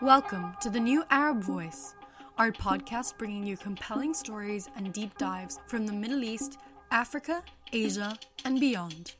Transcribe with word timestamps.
Welcome 0.00 0.54
to 0.60 0.70
the 0.70 0.78
New 0.78 1.02
Arab 1.10 1.42
Voice, 1.42 1.96
our 2.38 2.52
podcast 2.52 3.18
bringing 3.18 3.44
you 3.44 3.56
compelling 3.56 4.14
stories 4.14 4.70
and 4.76 4.92
deep 4.92 5.18
dives 5.18 5.58
from 5.66 5.86
the 5.88 5.92
Middle 5.92 6.22
East, 6.22 6.56
Africa, 6.92 7.42
Asia, 7.72 8.16
and 8.44 8.60
beyond. 8.60 9.16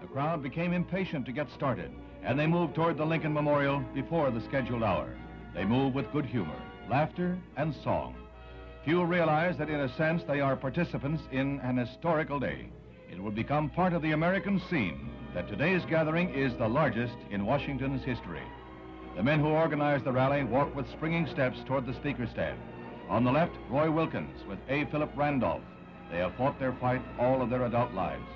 The 0.00 0.06
crowd 0.12 0.44
became 0.44 0.72
impatient 0.72 1.26
to 1.26 1.32
get 1.32 1.50
started, 1.50 1.90
and 2.22 2.38
they 2.38 2.46
moved 2.46 2.76
toward 2.76 2.96
the 2.96 3.04
Lincoln 3.04 3.32
Memorial 3.32 3.82
before 3.94 4.30
the 4.30 4.40
scheduled 4.42 4.84
hour. 4.84 5.12
They 5.54 5.64
move 5.64 5.94
with 5.94 6.12
good 6.12 6.26
humor, 6.26 6.60
laughter, 6.88 7.38
and 7.56 7.74
song. 7.82 8.14
Few 8.84 9.04
realize 9.04 9.56
that 9.58 9.68
in 9.68 9.80
a 9.80 9.94
sense 9.96 10.22
they 10.24 10.40
are 10.40 10.56
participants 10.56 11.22
in 11.32 11.60
an 11.60 11.76
historical 11.76 12.38
day. 12.38 12.68
It 13.10 13.22
will 13.22 13.30
become 13.30 13.70
part 13.70 13.92
of 13.92 14.02
the 14.02 14.12
American 14.12 14.60
scene 14.70 15.10
that 15.34 15.48
today's 15.48 15.84
gathering 15.86 16.32
is 16.34 16.54
the 16.54 16.68
largest 16.68 17.16
in 17.30 17.44
Washington's 17.44 18.02
history. 18.02 18.42
The 19.16 19.22
men 19.22 19.40
who 19.40 19.48
organized 19.48 20.04
the 20.04 20.12
rally 20.12 20.44
walk 20.44 20.74
with 20.76 20.90
springing 20.90 21.26
steps 21.26 21.58
toward 21.66 21.86
the 21.86 21.94
speaker 21.94 22.26
stand. 22.26 22.58
On 23.08 23.24
the 23.24 23.32
left, 23.32 23.56
Roy 23.68 23.90
Wilkins 23.90 24.44
with 24.46 24.58
A. 24.68 24.84
Philip 24.86 25.10
Randolph. 25.16 25.62
They 26.10 26.18
have 26.18 26.34
fought 26.36 26.58
their 26.58 26.72
fight 26.74 27.02
all 27.18 27.42
of 27.42 27.50
their 27.50 27.64
adult 27.64 27.92
lives. 27.92 28.26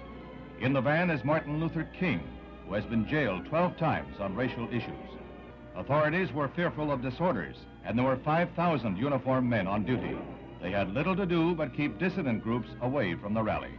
In 0.60 0.72
the 0.72 0.80
van 0.80 1.10
is 1.10 1.24
Martin 1.24 1.60
Luther 1.60 1.88
King, 1.98 2.20
who 2.66 2.74
has 2.74 2.84
been 2.84 3.06
jailed 3.06 3.46
12 3.46 3.76
times 3.76 4.16
on 4.20 4.34
racial 4.34 4.68
issues. 4.68 5.21
Authorities 5.74 6.32
were 6.32 6.48
fearful 6.48 6.92
of 6.92 7.02
disorders, 7.02 7.56
and 7.84 7.98
there 7.98 8.04
were 8.04 8.16
5,000 8.16 8.96
uniformed 8.96 9.48
men 9.48 9.66
on 9.66 9.84
duty. 9.84 10.16
They 10.60 10.70
had 10.70 10.92
little 10.92 11.16
to 11.16 11.26
do 11.26 11.54
but 11.54 11.74
keep 11.74 11.98
dissident 11.98 12.42
groups 12.42 12.68
away 12.82 13.14
from 13.14 13.34
the 13.34 13.42
rally. 13.42 13.72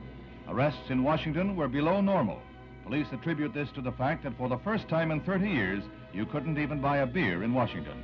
Arrests 0.48 0.90
in 0.90 1.04
Washington 1.04 1.56
were 1.56 1.68
below 1.68 2.02
normal. 2.02 2.42
Police 2.84 3.08
attribute 3.14 3.54
this 3.54 3.72
to 3.72 3.82
the 3.82 3.92
fact 3.92 4.24
that 4.24 4.38
for 4.38 4.50
the 4.50 4.58
first 4.58 4.90
time 4.90 5.12
in 5.12 5.22
30 5.22 5.50
years, 5.50 5.84
you 6.14 6.26
couldn't 6.26 6.58
even 6.58 6.82
buy 6.82 6.98
a 6.98 7.06
beer 7.06 7.44
in 7.44 7.54
Washington. 7.54 8.04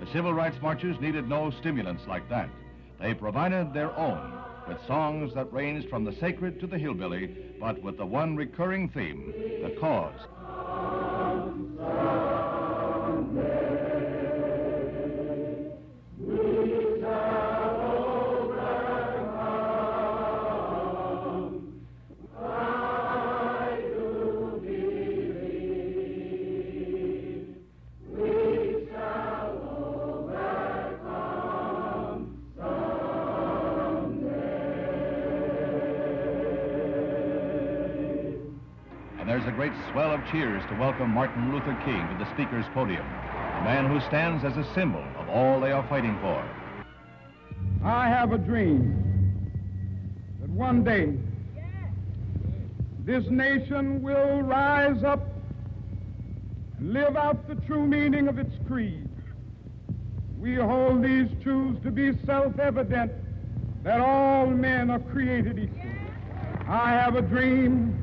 The 0.00 0.10
civil 0.12 0.34
rights 0.34 0.60
marchers 0.60 1.00
needed 1.00 1.28
no 1.28 1.50
stimulants 1.50 2.06
like 2.06 2.28
that. 2.28 2.50
They 3.00 3.14
provided 3.14 3.72
their 3.72 3.96
own 3.96 4.32
with 4.66 4.84
songs 4.86 5.32
that 5.34 5.52
ranged 5.52 5.88
from 5.88 6.04
the 6.04 6.12
sacred 6.12 6.60
to 6.60 6.66
the 6.66 6.78
hillbilly, 6.78 7.34
but 7.58 7.80
with 7.82 7.96
the 7.96 8.04
one 8.04 8.36
recurring 8.36 8.88
theme, 8.90 9.32
the 9.62 9.74
cause. 9.80 10.20
Cheers 40.30 40.62
to 40.68 40.74
welcome 40.74 41.10
Martin 41.10 41.52
Luther 41.52 41.74
King 41.84 42.06
to 42.08 42.22
the 42.22 42.30
speaker's 42.34 42.66
podium, 42.74 43.04
a 43.04 43.64
man 43.64 43.86
who 43.86 43.98
stands 44.08 44.44
as 44.44 44.56
a 44.58 44.74
symbol 44.74 45.02
of 45.16 45.28
all 45.30 45.58
they 45.58 45.72
are 45.72 45.86
fighting 45.88 46.18
for. 46.20 46.44
I 47.82 48.08
have 48.08 48.32
a 48.32 48.38
dream 48.38 49.50
that 50.40 50.50
one 50.50 50.84
day 50.84 51.14
this 53.06 53.24
nation 53.30 54.02
will 54.02 54.42
rise 54.42 55.02
up 55.02 55.26
and 56.78 56.92
live 56.92 57.16
out 57.16 57.48
the 57.48 57.54
true 57.66 57.86
meaning 57.86 58.28
of 58.28 58.38
its 58.38 58.54
creed. 58.66 59.08
We 60.38 60.56
hold 60.56 61.02
these 61.02 61.28
truths 61.42 61.82
to 61.84 61.90
be 61.90 62.12
self 62.26 62.58
evident 62.58 63.12
that 63.82 64.00
all 64.00 64.46
men 64.46 64.90
are 64.90 64.98
created 64.98 65.58
equal. 65.58 65.90
I 66.68 66.90
have 66.90 67.16
a 67.16 67.22
dream 67.22 67.97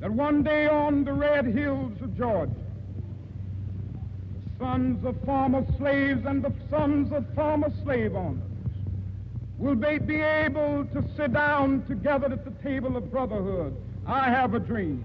that 0.00 0.10
one 0.10 0.42
day 0.42 0.66
on 0.66 1.04
the 1.04 1.12
red 1.12 1.46
hills 1.46 1.92
of 2.00 2.16
Georgia, 2.16 2.52
the 4.34 4.64
sons 4.64 5.04
of 5.04 5.14
former 5.24 5.64
slaves 5.78 6.24
and 6.24 6.42
the 6.42 6.52
sons 6.70 7.12
of 7.12 7.24
former 7.34 7.70
slave 7.82 8.16
owners 8.16 8.42
will 9.58 9.74
be, 9.74 9.98
be 9.98 10.22
able 10.22 10.86
to 10.86 11.04
sit 11.16 11.34
down 11.34 11.84
together 11.86 12.32
at 12.32 12.44
the 12.46 12.50
table 12.62 12.96
of 12.96 13.10
brotherhood. 13.10 13.76
I 14.06 14.30
have 14.30 14.54
a 14.54 14.58
dream. 14.58 15.04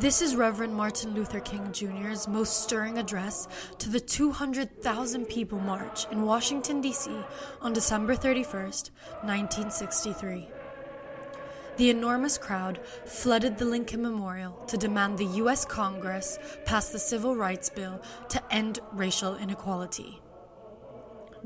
This 0.00 0.22
is 0.22 0.36
Reverend 0.36 0.76
Martin 0.76 1.12
Luther 1.12 1.40
King 1.40 1.72
Jr.'s 1.72 2.28
most 2.28 2.62
stirring 2.62 2.98
address 2.98 3.48
to 3.78 3.90
the 3.90 3.98
200,000 3.98 5.24
people 5.24 5.58
march 5.58 6.06
in 6.12 6.22
Washington, 6.22 6.80
D.C. 6.80 7.10
on 7.60 7.72
December 7.72 8.14
31st, 8.14 8.90
1963. 9.22 10.48
The 11.78 11.90
enormous 11.90 12.38
crowd 12.38 12.78
flooded 13.06 13.58
the 13.58 13.64
Lincoln 13.64 14.02
Memorial 14.02 14.52
to 14.68 14.76
demand 14.76 15.18
the 15.18 15.36
U.S. 15.42 15.64
Congress 15.64 16.38
pass 16.64 16.90
the 16.90 17.00
Civil 17.00 17.34
Rights 17.34 17.68
Bill 17.68 18.00
to 18.28 18.54
end 18.54 18.78
racial 18.92 19.34
inequality. 19.34 20.22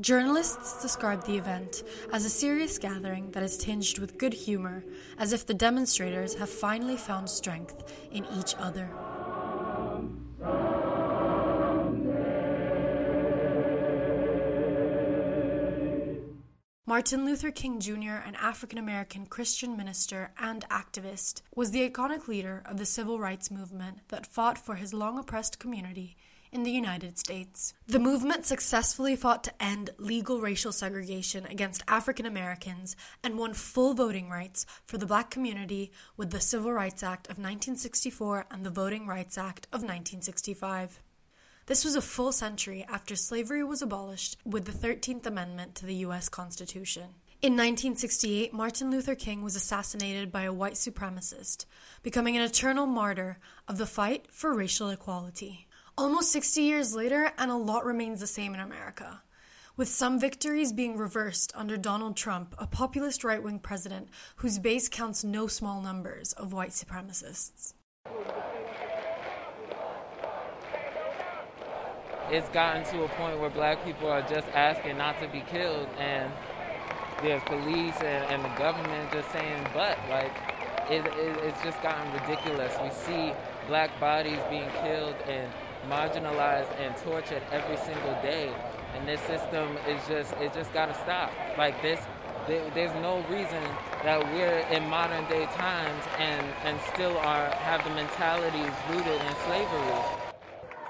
Journalists 0.01 0.81
describe 0.81 1.23
the 1.25 1.37
event 1.37 1.83
as 2.11 2.25
a 2.25 2.29
serious 2.29 2.77
gathering 2.77 3.31
that 3.31 3.43
is 3.43 3.57
tinged 3.57 3.99
with 3.99 4.17
good 4.17 4.33
humor, 4.33 4.83
as 5.17 5.33
if 5.33 5.45
the 5.45 5.53
demonstrators 5.53 6.35
have 6.35 6.49
finally 6.49 6.97
found 6.97 7.29
strength 7.29 7.93
in 8.11 8.25
each 8.37 8.55
other. 8.57 8.89
Martin 16.85 17.25
Luther 17.25 17.49
King 17.49 17.79
Jr., 17.79 18.21
an 18.25 18.35
African 18.35 18.77
American 18.77 19.25
Christian 19.25 19.77
minister 19.77 20.31
and 20.39 20.67
activist, 20.69 21.41
was 21.55 21.71
the 21.71 21.89
iconic 21.89 22.27
leader 22.27 22.61
of 22.65 22.77
the 22.77 22.85
civil 22.85 23.19
rights 23.19 23.49
movement 23.49 23.99
that 24.09 24.27
fought 24.27 24.57
for 24.57 24.75
his 24.75 24.93
long 24.93 25.17
oppressed 25.17 25.59
community 25.59 26.17
in 26.53 26.63
the 26.63 26.71
United 26.71 27.17
States. 27.17 27.73
The 27.87 27.99
movement 27.99 28.45
successfully 28.45 29.15
fought 29.15 29.43
to 29.45 29.63
end 29.63 29.89
legal 29.97 30.39
racial 30.39 30.71
segregation 30.71 31.45
against 31.47 31.83
African 31.87 32.25
Americans 32.25 32.95
and 33.23 33.37
won 33.37 33.53
full 33.53 33.93
voting 33.93 34.29
rights 34.29 34.65
for 34.85 34.97
the 34.97 35.05
black 35.05 35.31
community 35.31 35.91
with 36.15 36.29
the 36.29 36.39
Civil 36.39 36.71
Rights 36.71 37.01
Act 37.03 37.27
of 37.27 37.37
1964 37.37 38.45
and 38.51 38.65
the 38.65 38.69
Voting 38.69 39.07
Rights 39.07 39.37
Act 39.37 39.65
of 39.67 39.81
1965. 39.81 41.01
This 41.65 41.85
was 41.85 41.95
a 41.95 42.01
full 42.01 42.31
century 42.31 42.85
after 42.89 43.15
slavery 43.15 43.63
was 43.63 43.81
abolished 43.81 44.37
with 44.45 44.65
the 44.65 44.71
13th 44.71 45.25
Amendment 45.25 45.75
to 45.75 45.85
the 45.85 45.95
U.S. 45.95 46.29
Constitution. 46.29 47.15
In 47.41 47.53
1968, 47.53 48.53
Martin 48.53 48.89
Luther 48.89 49.15
King 49.15 49.43
was 49.43 49.55
assassinated 49.55 50.31
by 50.31 50.43
a 50.43 50.53
white 50.53 50.75
supremacist, 50.75 51.65
becoming 52.01 52.37
an 52.37 52.43
eternal 52.43 52.85
martyr 52.85 53.37
of 53.67 53.77
the 53.77 53.85
fight 53.85 54.27
for 54.29 54.53
racial 54.53 54.89
equality. 54.89 55.67
Almost 55.95 56.31
60 56.31 56.63
years 56.63 56.95
later, 56.95 57.31
and 57.37 57.51
a 57.51 57.55
lot 57.55 57.85
remains 57.85 58.19
the 58.19 58.25
same 58.25 58.55
in 58.55 58.59
America. 58.59 59.21
With 59.77 59.87
some 59.87 60.19
victories 60.19 60.73
being 60.73 60.97
reversed 60.97 61.51
under 61.55 61.77
Donald 61.77 62.17
Trump, 62.17 62.55
a 62.57 62.65
populist 62.65 63.23
right 63.23 63.41
wing 63.41 63.59
president 63.59 64.09
whose 64.37 64.57
base 64.57 64.89
counts 64.89 65.23
no 65.23 65.45
small 65.45 65.81
numbers 65.81 66.33
of 66.33 66.51
white 66.51 66.71
supremacists. 66.71 67.75
It's 72.31 72.49
gotten 72.49 72.83
to 72.85 73.03
a 73.03 73.09
point 73.09 73.39
where 73.39 73.51
black 73.51 73.85
people 73.85 74.09
are 74.09 74.23
just 74.23 74.47
asking 74.47 74.97
not 74.97 75.21
to 75.21 75.27
be 75.27 75.41
killed, 75.41 75.87
and 75.99 76.31
there's 77.21 77.43
police 77.43 77.95
and, 77.97 78.25
and 78.33 78.43
the 78.43 78.57
government 78.57 79.11
just 79.11 79.31
saying, 79.31 79.67
but, 79.75 79.99
like, 80.09 80.33
it, 80.89 81.05
it, 81.05 81.37
it's 81.43 81.61
just 81.63 81.79
gotten 81.83 82.11
ridiculous. 82.13 82.73
We 82.81 82.89
see 82.89 83.33
black 83.67 83.99
bodies 83.99 84.39
being 84.49 84.69
killed 84.81 85.15
and 85.27 85.51
marginalized 85.89 86.79
and 86.79 86.95
tortured 86.97 87.41
every 87.51 87.77
single 87.77 88.13
day. 88.21 88.53
And 88.95 89.07
this 89.07 89.21
system 89.21 89.77
is 89.87 90.01
just, 90.07 90.33
it 90.37 90.53
just 90.53 90.73
gotta 90.73 90.93
stop. 90.93 91.31
Like 91.57 91.81
this, 91.81 91.99
there's 92.47 92.93
no 93.01 93.21
reason 93.29 93.63
that 94.03 94.23
we're 94.33 94.59
in 94.71 94.89
modern 94.89 95.25
day 95.29 95.45
times 95.45 96.03
and, 96.19 96.45
and 96.63 96.79
still 96.93 97.17
are, 97.17 97.49
have 97.49 97.83
the 97.83 97.89
mentalities 97.91 98.71
rooted 98.89 99.21
in 99.21 99.35
slavery. 99.45 100.23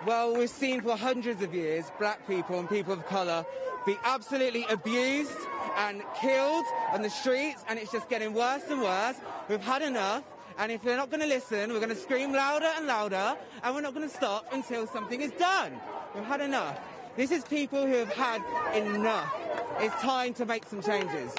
Well, 0.05 0.35
we've 0.35 0.49
seen 0.49 0.81
for 0.81 0.97
hundreds 0.97 1.41
of 1.41 1.53
years 1.53 1.85
black 1.97 2.27
people 2.27 2.59
and 2.59 2.67
people 2.69 2.93
of 2.93 3.05
colour 3.05 3.45
be 3.85 3.95
absolutely 4.03 4.65
abused 4.69 5.31
and 5.77 6.01
killed 6.19 6.65
on 6.91 7.01
the 7.01 7.09
streets, 7.09 7.63
and 7.67 7.79
it's 7.79 7.91
just 7.91 8.09
getting 8.09 8.33
worse 8.33 8.63
and 8.69 8.81
worse. 8.81 9.15
We've 9.49 9.61
had 9.61 9.81
enough. 9.81 10.23
And 10.57 10.71
if 10.71 10.83
they're 10.83 10.97
not 10.97 11.09
going 11.09 11.21
to 11.21 11.27
listen, 11.27 11.71
we're 11.71 11.79
going 11.79 11.89
to 11.89 11.95
scream 11.95 12.31
louder 12.31 12.69
and 12.77 12.87
louder, 12.87 13.35
and 13.63 13.75
we're 13.75 13.81
not 13.81 13.93
going 13.93 14.07
to 14.07 14.15
stop 14.15 14.45
until 14.51 14.87
something 14.87 15.21
is 15.21 15.31
done. 15.31 15.73
We've 16.13 16.23
had 16.23 16.41
enough. 16.41 16.79
This 17.15 17.31
is 17.31 17.43
people 17.43 17.85
who 17.85 17.93
have 17.93 18.13
had 18.13 18.41
enough. 18.75 19.33
It's 19.79 19.95
time 20.01 20.33
to 20.35 20.45
make 20.45 20.65
some 20.65 20.81
changes. 20.81 21.33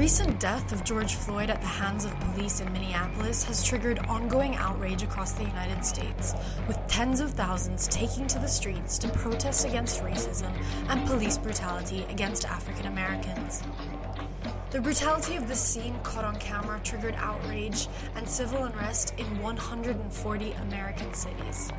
Recent 0.00 0.40
death 0.40 0.72
of 0.72 0.82
George 0.82 1.14
Floyd 1.14 1.50
at 1.50 1.60
the 1.60 1.66
hands 1.66 2.06
of 2.06 2.20
police 2.20 2.62
in 2.62 2.72
Minneapolis 2.72 3.44
has 3.44 3.62
triggered 3.62 3.98
ongoing 4.08 4.56
outrage 4.56 5.02
across 5.02 5.32
the 5.32 5.44
United 5.44 5.84
States, 5.84 6.32
with 6.66 6.78
tens 6.88 7.20
of 7.20 7.32
thousands 7.32 7.86
taking 7.86 8.26
to 8.26 8.38
the 8.38 8.48
streets 8.48 8.96
to 8.96 9.10
protest 9.10 9.66
against 9.66 10.02
racism 10.02 10.50
and 10.88 11.06
police 11.06 11.36
brutality 11.36 12.06
against 12.08 12.46
African 12.46 12.86
Americans. 12.86 13.62
The 14.70 14.80
brutality 14.80 15.36
of 15.36 15.48
the 15.48 15.54
scene 15.54 15.98
caught 16.02 16.24
on 16.24 16.36
camera 16.36 16.80
triggered 16.82 17.16
outrage 17.18 17.86
and 18.16 18.26
civil 18.26 18.64
unrest 18.64 19.12
in 19.18 19.26
140 19.42 20.52
American 20.52 21.12
cities. 21.12 21.70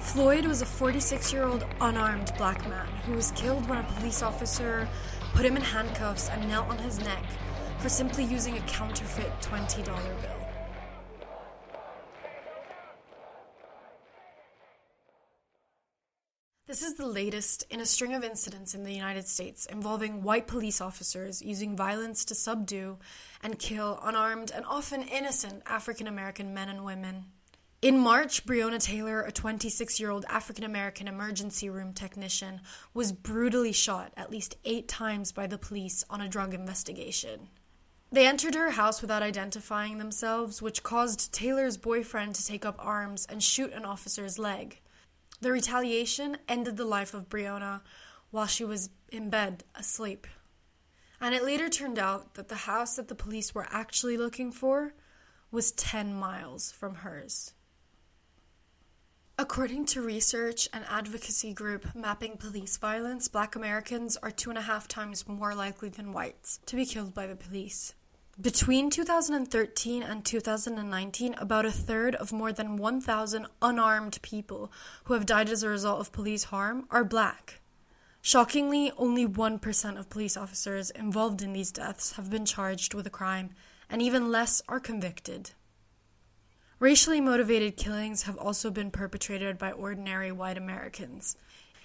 Floyd 0.00 0.46
was 0.46 0.62
a 0.62 0.66
46 0.66 1.30
year 1.32 1.44
old 1.44 1.66
unarmed 1.82 2.32
black 2.38 2.66
man 2.70 2.86
who 3.04 3.12
was 3.12 3.32
killed 3.32 3.68
when 3.68 3.78
a 3.80 3.82
police 3.82 4.22
officer 4.22 4.88
put 5.34 5.44
him 5.44 5.56
in 5.56 5.62
handcuffs 5.62 6.28
and 6.28 6.48
knelt 6.48 6.68
on 6.68 6.78
his 6.78 6.98
neck 7.00 7.24
for 7.78 7.88
simply 7.88 8.24
using 8.24 8.56
a 8.56 8.60
counterfeit 8.62 9.32
$20 9.40 9.84
bill. 9.84 10.48
This 16.68 16.82
is 16.82 16.94
the 16.96 17.06
latest 17.06 17.64
in 17.70 17.80
a 17.80 17.86
string 17.86 18.12
of 18.12 18.22
incidents 18.22 18.74
in 18.74 18.84
the 18.84 18.92
United 18.92 19.26
States 19.26 19.64
involving 19.64 20.22
white 20.22 20.46
police 20.46 20.82
officers 20.82 21.40
using 21.40 21.74
violence 21.74 22.26
to 22.26 22.34
subdue 22.34 22.98
and 23.42 23.58
kill 23.58 23.98
unarmed 24.02 24.50
and 24.54 24.66
often 24.66 25.02
innocent 25.02 25.62
African 25.64 26.06
American 26.06 26.52
men 26.52 26.68
and 26.68 26.84
women. 26.84 27.24
In 27.80 27.96
March, 27.96 28.44
Breonna 28.44 28.82
Taylor, 28.82 29.22
a 29.22 29.30
26 29.30 30.00
year 30.00 30.10
old 30.10 30.24
African 30.28 30.64
American 30.64 31.06
emergency 31.06 31.70
room 31.70 31.92
technician, 31.92 32.60
was 32.92 33.12
brutally 33.12 33.70
shot 33.70 34.12
at 34.16 34.32
least 34.32 34.56
eight 34.64 34.88
times 34.88 35.30
by 35.30 35.46
the 35.46 35.58
police 35.58 36.04
on 36.10 36.20
a 36.20 36.26
drug 36.26 36.54
investigation. 36.54 37.50
They 38.10 38.26
entered 38.26 38.56
her 38.56 38.70
house 38.70 39.00
without 39.00 39.22
identifying 39.22 39.98
themselves, 39.98 40.60
which 40.60 40.82
caused 40.82 41.32
Taylor's 41.32 41.76
boyfriend 41.76 42.34
to 42.34 42.44
take 42.44 42.64
up 42.64 42.74
arms 42.80 43.28
and 43.30 43.40
shoot 43.40 43.72
an 43.72 43.84
officer's 43.84 44.40
leg. 44.40 44.80
The 45.40 45.52
retaliation 45.52 46.38
ended 46.48 46.78
the 46.78 46.84
life 46.84 47.14
of 47.14 47.28
Breonna 47.28 47.82
while 48.32 48.46
she 48.46 48.64
was 48.64 48.90
in 49.12 49.30
bed, 49.30 49.62
asleep. 49.76 50.26
And 51.20 51.32
it 51.32 51.44
later 51.44 51.68
turned 51.68 52.00
out 52.00 52.34
that 52.34 52.48
the 52.48 52.56
house 52.56 52.96
that 52.96 53.06
the 53.06 53.14
police 53.14 53.54
were 53.54 53.68
actually 53.70 54.16
looking 54.16 54.50
for 54.50 54.94
was 55.52 55.70
10 55.70 56.12
miles 56.12 56.72
from 56.72 56.96
hers. 56.96 57.52
According 59.40 59.84
to 59.86 60.02
research 60.02 60.68
and 60.72 60.84
advocacy 60.90 61.52
group 61.52 61.94
Mapping 61.94 62.38
Police 62.38 62.76
Violence, 62.76 63.28
black 63.28 63.54
Americans 63.54 64.16
are 64.16 64.32
two 64.32 64.50
and 64.50 64.58
a 64.58 64.62
half 64.62 64.88
times 64.88 65.28
more 65.28 65.54
likely 65.54 65.88
than 65.88 66.12
whites 66.12 66.58
to 66.66 66.74
be 66.74 66.84
killed 66.84 67.14
by 67.14 67.28
the 67.28 67.36
police. 67.36 67.94
Between 68.40 68.90
2013 68.90 70.02
and 70.02 70.24
2019, 70.24 71.34
about 71.38 71.64
a 71.64 71.70
third 71.70 72.16
of 72.16 72.32
more 72.32 72.52
than 72.52 72.78
1,000 72.78 73.46
unarmed 73.62 74.18
people 74.22 74.72
who 75.04 75.14
have 75.14 75.24
died 75.24 75.50
as 75.50 75.62
a 75.62 75.68
result 75.68 76.00
of 76.00 76.10
police 76.10 76.44
harm 76.44 76.86
are 76.90 77.04
black. 77.04 77.60
Shockingly, 78.20 78.90
only 78.96 79.24
1% 79.24 79.98
of 80.00 80.10
police 80.10 80.36
officers 80.36 80.90
involved 80.90 81.42
in 81.42 81.52
these 81.52 81.70
deaths 81.70 82.14
have 82.14 82.28
been 82.28 82.44
charged 82.44 82.92
with 82.92 83.06
a 83.06 83.10
crime, 83.10 83.50
and 83.88 84.02
even 84.02 84.32
less 84.32 84.62
are 84.68 84.80
convicted. 84.80 85.52
Racially 86.80 87.20
motivated 87.20 87.76
killings 87.76 88.22
have 88.22 88.36
also 88.36 88.70
been 88.70 88.92
perpetrated 88.92 89.58
by 89.58 89.72
ordinary 89.72 90.30
white 90.30 90.56
Americans. 90.56 91.36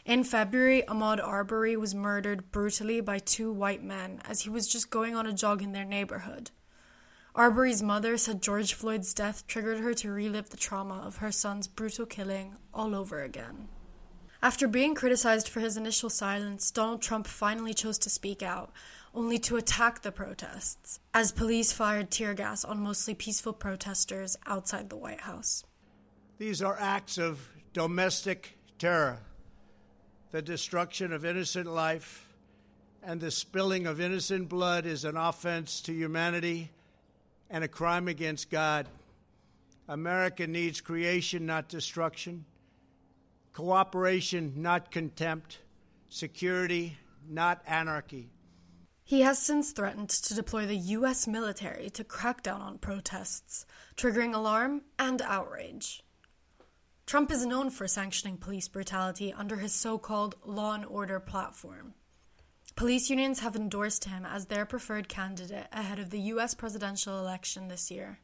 In 0.05 0.23
February, 0.23 0.83
Ahmaud 0.87 1.19
Arbery 1.19 1.75
was 1.75 1.95
murdered 1.95 2.51
brutally 2.51 3.01
by 3.01 3.17
two 3.17 3.51
white 3.51 3.83
men 3.83 4.21
as 4.25 4.41
he 4.41 4.51
was 4.51 4.67
just 4.67 4.91
going 4.91 5.15
on 5.15 5.25
a 5.25 5.33
jog 5.33 5.63
in 5.63 5.71
their 5.71 5.85
neighborhood. 5.85 6.51
Arbery's 7.33 7.81
mother 7.81 8.17
said 8.17 8.43
George 8.43 8.75
Floyd's 8.75 9.15
death 9.15 9.47
triggered 9.47 9.79
her 9.79 9.95
to 9.95 10.11
relive 10.11 10.51
the 10.51 10.57
trauma 10.57 11.01
of 11.03 11.17
her 11.17 11.31
son's 11.31 11.67
brutal 11.67 12.05
killing 12.05 12.57
all 12.71 12.93
over 12.93 13.23
again. 13.23 13.69
After 14.43 14.67
being 14.67 14.93
criticized 14.93 15.49
for 15.49 15.61
his 15.61 15.75
initial 15.75 16.11
silence, 16.11 16.69
Donald 16.69 17.01
Trump 17.01 17.25
finally 17.25 17.73
chose 17.73 17.97
to 17.99 18.11
speak 18.11 18.43
out, 18.43 18.71
only 19.13 19.37
to 19.39 19.57
attack 19.57 20.01
the 20.01 20.11
protests, 20.11 20.99
as 21.13 21.31
police 21.31 21.71
fired 21.71 22.09
tear 22.09 22.33
gas 22.33 22.65
on 22.65 22.79
mostly 22.79 23.13
peaceful 23.13 23.53
protesters 23.53 24.35
outside 24.45 24.89
the 24.89 24.95
White 24.95 25.21
House. 25.21 25.63
These 26.37 26.61
are 26.61 26.77
acts 26.79 27.17
of 27.17 27.47
domestic 27.73 28.57
terror. 28.79 29.19
The 30.31 30.41
destruction 30.41 31.13
of 31.13 31.25
innocent 31.25 31.67
life 31.67 32.27
and 33.03 33.21
the 33.21 33.31
spilling 33.31 33.85
of 33.85 34.01
innocent 34.01 34.49
blood 34.49 34.85
is 34.85 35.05
an 35.05 35.17
offense 35.17 35.81
to 35.81 35.93
humanity 35.93 36.71
and 37.49 37.63
a 37.63 37.67
crime 37.67 38.07
against 38.07 38.49
God. 38.49 38.87
America 39.87 40.47
needs 40.47 40.81
creation, 40.81 41.45
not 41.45 41.67
destruction, 41.67 42.45
cooperation, 43.51 44.53
not 44.55 44.89
contempt, 44.89 45.59
security, 46.09 46.97
not 47.29 47.61
anarchy. 47.67 48.29
He 49.13 49.21
has 49.21 49.37
since 49.37 49.71
threatened 49.73 50.09
to 50.09 50.33
deploy 50.33 50.65
the 50.65 50.75
U.S. 50.97 51.27
military 51.27 51.91
to 51.91 52.03
crack 52.03 52.41
down 52.41 52.61
on 52.61 52.79
protests, 52.79 53.63
triggering 53.95 54.33
alarm 54.33 54.85
and 54.97 55.21
outrage. 55.21 56.01
Trump 57.05 57.29
is 57.29 57.45
known 57.45 57.69
for 57.69 57.87
sanctioning 57.87 58.37
police 58.37 58.67
brutality 58.67 59.31
under 59.31 59.57
his 59.57 59.71
so 59.71 59.99
called 59.99 60.33
law 60.43 60.73
and 60.73 60.83
order 60.83 61.19
platform. 61.19 61.93
Police 62.75 63.11
unions 63.11 63.41
have 63.41 63.55
endorsed 63.55 64.05
him 64.05 64.25
as 64.25 64.47
their 64.47 64.65
preferred 64.65 65.07
candidate 65.07 65.67
ahead 65.71 65.99
of 65.99 66.09
the 66.09 66.21
U.S. 66.33 66.55
presidential 66.55 67.19
election 67.19 67.67
this 67.67 67.91
year. 67.91 68.17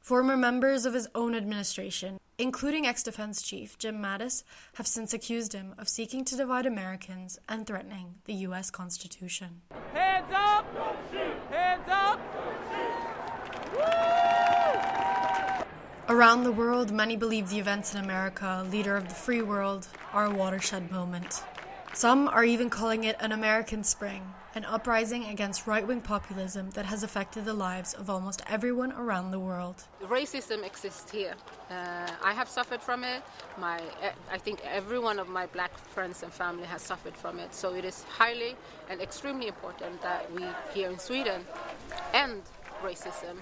Former 0.00 0.36
members 0.36 0.84
of 0.84 0.94
his 0.94 1.06
own 1.14 1.36
administration, 1.36 2.18
including 2.38 2.86
ex 2.86 3.02
defense 3.02 3.42
chief 3.42 3.78
Jim 3.78 4.02
Mattis, 4.02 4.42
have 4.74 4.86
since 4.86 5.12
accused 5.12 5.52
him 5.52 5.74
of 5.78 5.88
seeking 5.88 6.24
to 6.24 6.36
divide 6.36 6.66
Americans 6.66 7.38
and 7.48 7.66
threatening 7.66 8.16
the 8.24 8.34
U.S. 8.34 8.70
Constitution. 8.70 9.62
Hands 9.92 10.26
up! 10.34 10.66
Hands 11.50 11.88
up! 11.88 12.20
Around 16.06 16.44
the 16.44 16.52
world, 16.52 16.92
many 16.92 17.16
believe 17.16 17.48
the 17.48 17.58
events 17.58 17.94
in 17.94 18.04
America, 18.04 18.66
leader 18.70 18.94
of 18.94 19.08
the 19.08 19.14
free 19.14 19.40
world, 19.40 19.88
are 20.12 20.26
a 20.26 20.30
watershed 20.30 20.90
moment. 20.90 21.42
Some 21.94 22.26
are 22.26 22.44
even 22.44 22.70
calling 22.70 23.04
it 23.04 23.16
an 23.20 23.30
American 23.30 23.84
Spring, 23.84 24.34
an 24.56 24.64
uprising 24.64 25.26
against 25.26 25.64
right 25.68 25.86
wing 25.86 26.00
populism 26.00 26.70
that 26.70 26.86
has 26.86 27.04
affected 27.04 27.44
the 27.44 27.54
lives 27.54 27.94
of 27.94 28.10
almost 28.10 28.42
everyone 28.48 28.90
around 28.90 29.30
the 29.30 29.38
world. 29.38 29.84
Racism 30.02 30.66
exists 30.66 31.08
here. 31.12 31.34
Uh, 31.70 32.08
I 32.20 32.32
have 32.32 32.48
suffered 32.48 32.82
from 32.82 33.04
it. 33.04 33.22
My, 33.58 33.80
I 34.28 34.38
think 34.38 34.58
every 34.64 34.98
one 34.98 35.20
of 35.20 35.28
my 35.28 35.46
black 35.46 35.78
friends 35.78 36.24
and 36.24 36.32
family 36.32 36.64
has 36.64 36.82
suffered 36.82 37.14
from 37.16 37.38
it. 37.38 37.54
So 37.54 37.74
it 37.74 37.84
is 37.84 38.02
highly 38.02 38.56
and 38.90 39.00
extremely 39.00 39.46
important 39.46 40.02
that 40.02 40.30
we 40.32 40.44
here 40.74 40.90
in 40.90 40.98
Sweden 40.98 41.46
end 42.12 42.42
racism. 42.82 43.36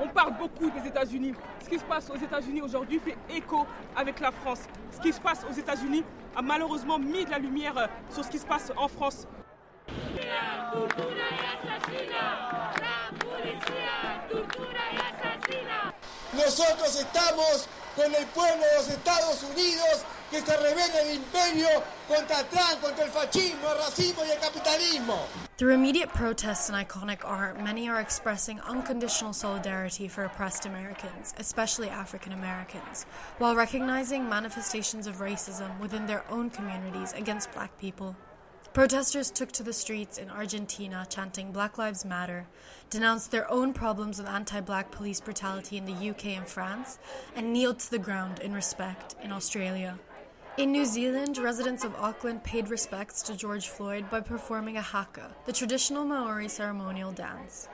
On 0.00 0.08
parle 0.08 0.34
beaucoup 0.38 0.70
des 0.70 0.86
États-Unis. 0.86 1.34
Ce 1.62 1.68
qui 1.68 1.78
se 1.78 1.84
passe 1.84 2.08
aux 2.10 2.16
États-Unis 2.16 2.62
aujourd'hui 2.62 3.00
fait 3.00 3.16
écho 3.34 3.66
avec 3.96 4.20
la 4.20 4.30
France. 4.30 4.60
Ce 4.92 5.00
qui 5.00 5.12
se 5.12 5.20
passe 5.20 5.44
aux 5.48 5.52
États-Unis 5.52 6.04
a 6.36 6.42
malheureusement 6.42 6.98
mis 6.98 7.24
de 7.24 7.30
la 7.30 7.38
lumière 7.38 7.76
euh, 7.76 7.86
sur 8.10 8.24
ce 8.24 8.30
qui 8.30 8.38
se 8.38 8.46
passe 8.46 8.72
en 8.76 8.88
France. 8.88 9.26
Nosotros 16.34 17.00
estamos 17.00 17.68
con 17.96 18.14
el 18.14 18.26
pueblo 18.26 18.64
de 18.64 18.76
los 18.76 18.88
Estados 18.88 19.42
Unidos 19.42 20.04
que 20.30 20.40
se 20.40 20.56
revela 20.56 21.00
el 21.02 21.16
imperio 21.16 21.68
contra 22.06 22.42
Trump, 22.48 22.80
contra 22.82 23.04
el 23.04 23.10
fascismo, 23.10 23.70
el 23.70 23.78
racismo 23.78 24.24
y 24.24 24.30
el 24.30 24.38
capitalismo. 24.38 25.26
Through 25.56 25.74
immediate 25.74 26.10
protests 26.10 26.68
and 26.68 26.76
iconic 26.76 27.24
art, 27.24 27.60
many 27.60 27.88
are 27.88 28.00
expressing 28.00 28.60
unconditional 28.60 29.32
solidarity 29.32 30.06
for 30.06 30.24
oppressed 30.24 30.66
Americans, 30.66 31.34
especially 31.38 31.88
African 31.88 32.32
Americans, 32.32 33.06
while 33.38 33.56
recognizing 33.56 34.28
manifestations 34.28 35.06
of 35.06 35.16
racism 35.16 35.80
within 35.80 36.06
their 36.06 36.24
own 36.30 36.50
communities 36.50 37.12
against 37.14 37.50
black 37.52 37.76
people. 37.78 38.14
Protesters 38.74 39.30
took 39.30 39.50
to 39.52 39.64
the 39.64 39.72
streets 39.72 40.18
in 40.18 40.30
Argentina 40.30 41.06
chanting 41.08 41.50
Black 41.50 41.78
Lives 41.78 42.04
Matter, 42.04 42.46
denounced 42.90 43.30
their 43.30 43.50
own 43.50 43.72
problems 43.72 44.20
of 44.20 44.26
anti 44.26 44.60
black 44.60 44.92
police 44.92 45.20
brutality 45.20 45.78
in 45.78 45.86
the 45.86 46.10
UK 46.10 46.26
and 46.36 46.46
France, 46.46 46.98
and 47.34 47.52
kneeled 47.52 47.80
to 47.80 47.90
the 47.90 47.98
ground 47.98 48.38
in 48.38 48.52
respect 48.52 49.16
in 49.22 49.32
Australia. 49.32 49.98
In 50.58 50.72
New 50.72 50.84
Zealand, 50.84 51.38
residents 51.38 51.84
of 51.84 51.94
Auckland 51.94 52.42
paid 52.42 52.68
respects 52.68 53.22
to 53.22 53.36
George 53.36 53.68
Floyd 53.68 54.10
by 54.10 54.20
performing 54.20 54.76
a 54.76 54.82
haka, 54.82 55.30
the 55.46 55.52
traditional 55.52 56.04
Maori 56.04 56.48
ceremonial 56.48 57.12
dance. 57.12 57.68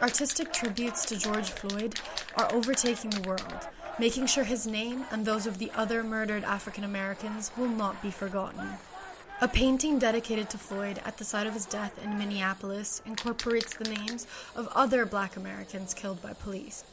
Artistic 0.00 0.50
tributes 0.50 1.04
to 1.04 1.18
George 1.18 1.50
Floyd 1.50 2.00
are 2.38 2.50
overtaking 2.54 3.10
the 3.10 3.28
world, 3.28 3.68
making 3.98 4.26
sure 4.26 4.44
his 4.44 4.66
name 4.66 5.04
and 5.10 5.24
those 5.24 5.46
of 5.46 5.58
the 5.58 5.70
other 5.74 6.02
murdered 6.02 6.44
African 6.44 6.84
Americans 6.84 7.50
will 7.56 7.68
not 7.68 8.02
be 8.02 8.10
forgotten. 8.10 8.68
A 9.40 9.48
painting 9.48 9.98
dedicated 9.98 10.48
to 10.50 10.58
Floyd 10.58 11.00
at 11.04 11.18
the 11.18 11.24
site 11.24 11.46
of 11.46 11.54
his 11.54 11.66
death 11.66 12.02
in 12.02 12.16
Minneapolis 12.16 13.02
incorporates 13.04 13.76
the 13.76 13.90
names 13.90 14.26
of 14.54 14.68
other 14.74 15.04
black 15.04 15.36
Americans 15.36 15.92
killed 15.92 16.22
by 16.22 16.32
police. 16.32 16.84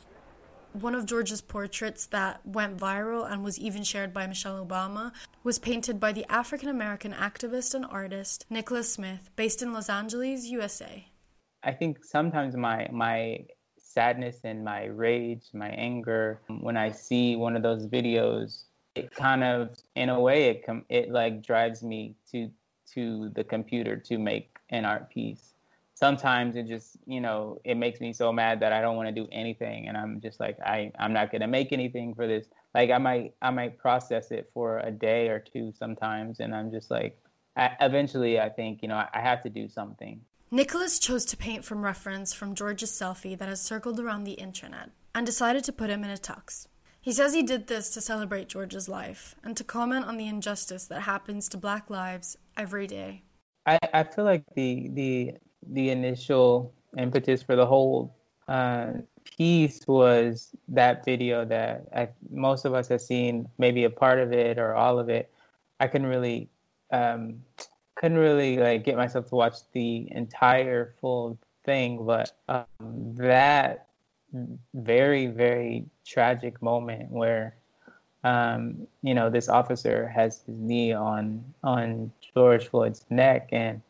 One 0.74 0.96
of 0.96 1.06
George's 1.06 1.40
portraits 1.40 2.08
that 2.08 2.46
went 2.46 2.78
viral 2.78 3.32
and 3.32 3.44
was 3.44 3.60
even 3.60 3.84
shared 3.84 4.14
by 4.14 4.28
Michelle 4.28 4.66
Obama 4.66 5.12
was 5.44 5.60
painted 5.60 6.00
by 6.00 6.12
the 6.12 6.30
African 6.32 6.68
American 6.68 7.14
activist 7.14 7.74
and 7.76 7.86
artist 7.86 8.46
Nicholas 8.50 8.92
Smith, 8.92 9.30
based 9.36 9.62
in 9.62 9.72
Los 9.72 9.88
Angeles, 9.88 10.46
USA. 10.46 11.06
I 11.64 11.72
think 11.72 12.04
sometimes 12.04 12.58
my 12.58 12.90
my 12.92 13.46
sadness 13.94 14.40
and 14.44 14.64
my 14.64 14.86
rage, 14.86 15.46
my 15.54 15.70
anger, 15.70 16.40
when 16.62 16.78
I 16.78 16.92
see 16.92 17.36
one 17.36 17.56
of 17.56 17.64
those 17.64 17.86
videos, 17.88 18.64
it 18.96 19.14
kind 19.14 19.44
of, 19.44 19.70
in 19.96 20.10
a 20.10 20.20
way, 20.20 20.50
it 20.50 20.66
com- 20.66 20.86
it 20.90 21.10
like 21.10 21.44
drives 21.46 21.84
me 21.84 22.16
to 22.32 22.50
to 22.94 23.30
the 23.30 23.44
computer 23.44 23.96
to 23.98 24.18
make 24.18 24.58
an 24.70 24.86
art 24.86 25.10
piece. 25.10 25.54
Sometimes 25.96 26.56
it 26.56 26.68
just, 26.68 26.98
you 27.06 27.22
know, 27.22 27.60
it 27.64 27.76
makes 27.76 28.00
me 28.02 28.14
so 28.14 28.32
mad 28.34 28.60
that 28.60 28.74
I 28.74 28.82
don't 28.82 28.98
want 28.98 29.08
to 29.08 29.22
do 29.22 29.28
anything, 29.32 29.88
and 29.88 29.96
I'm 29.98 30.20
just 30.22 30.40
like, 30.40 30.60
I 30.62 30.92
I'm 31.00 31.14
not 31.14 31.32
gonna 31.32 31.48
make 31.48 31.72
anything 31.72 32.14
for 32.16 32.28
this. 32.28 32.48
Like 32.74 32.90
I 32.90 32.98
might 32.98 33.34
I 33.42 33.52
might 33.52 33.78
process 33.78 34.32
it 34.32 34.50
for 34.54 34.80
a 34.80 34.92
day 34.92 35.30
or 35.30 35.40
two 35.40 35.72
sometimes, 35.78 36.40
and 36.40 36.54
I'm 36.56 36.72
just 36.72 36.90
like, 36.92 37.18
I, 37.56 37.72
eventually 37.82 38.40
I 38.40 38.50
think, 38.50 38.82
you 38.82 38.88
know, 38.88 38.96
I, 38.96 39.08
I 39.14 39.22
have 39.22 39.44
to 39.44 39.50
do 39.50 39.68
something. 39.70 40.20
Nicholas 40.54 41.00
chose 41.00 41.26
to 41.26 41.36
paint 41.36 41.66
from 41.66 41.84
reference 41.84 42.32
from 42.32 42.54
George's 42.54 42.92
selfie 42.92 43.36
that 43.36 43.50
has 43.50 43.60
circled 43.60 44.00
around 44.00 44.24
the 44.24 44.34
internet 44.34 44.92
and 45.16 45.26
decided 45.26 45.64
to 45.64 45.74
put 45.74 45.90
him 45.90 46.04
in 46.04 46.12
a 46.12 46.14
tux. 46.14 46.68
He 47.02 47.12
says 47.12 47.34
he 47.34 47.42
did 47.42 47.66
this 47.66 47.90
to 47.90 48.02
celebrate 48.02 48.50
George's 48.50 48.88
life 48.88 49.34
and 49.44 49.58
to 49.58 49.64
comment 49.64 50.06
on 50.06 50.18
the 50.18 50.28
injustice 50.28 50.86
that 50.86 51.02
happens 51.02 51.50
to 51.50 51.58
black 51.58 51.90
lives 51.90 52.38
every 52.56 52.86
day. 52.86 53.24
I, 53.66 53.80
I 53.96 54.04
feel 54.04 54.26
like 54.26 54.44
the 54.54 54.90
the 54.90 55.32
the 55.72 55.90
initial 55.90 56.72
impetus 57.00 57.42
for 57.42 57.56
the 57.56 57.66
whole 57.66 58.16
uh, 58.48 58.92
piece 59.36 59.82
was 59.88 60.52
that 60.68 61.04
video 61.04 61.46
that 61.46 61.88
I, 61.96 62.10
most 62.30 62.66
of 62.66 62.76
us 62.76 62.88
have 62.90 63.02
seen, 63.02 63.50
maybe 63.58 63.86
a 63.86 63.90
part 63.90 64.20
of 64.20 64.32
it 64.32 64.60
or 64.60 64.76
all 64.76 65.00
of 65.00 65.10
it. 65.10 65.34
I 65.80 65.88
can 65.88 66.06
really 66.06 66.48
um, 66.92 67.42
couldn't 67.96 68.18
really 68.18 68.58
like 68.58 68.84
get 68.84 68.98
myself 68.98 69.30
to 69.30 69.36
watch 69.36 69.56
the 69.74 70.08
entire 70.12 70.94
full 71.00 71.38
thing, 71.66 72.06
but 72.06 72.32
um, 72.50 72.66
that 73.16 73.88
very 74.74 75.28
very 75.28 75.86
tragic 76.06 76.62
moment 76.62 77.12
where 77.12 77.56
um, 78.24 78.88
you 79.02 79.14
know 79.14 79.30
this 79.30 79.50
officer 79.50 80.08
has 80.08 80.42
his 80.42 80.56
knee 80.58 80.94
on 80.94 81.44
on 81.64 82.12
George 82.34 82.68
Floyd's 82.68 83.06
neck 83.10 83.50
and 83.52 83.82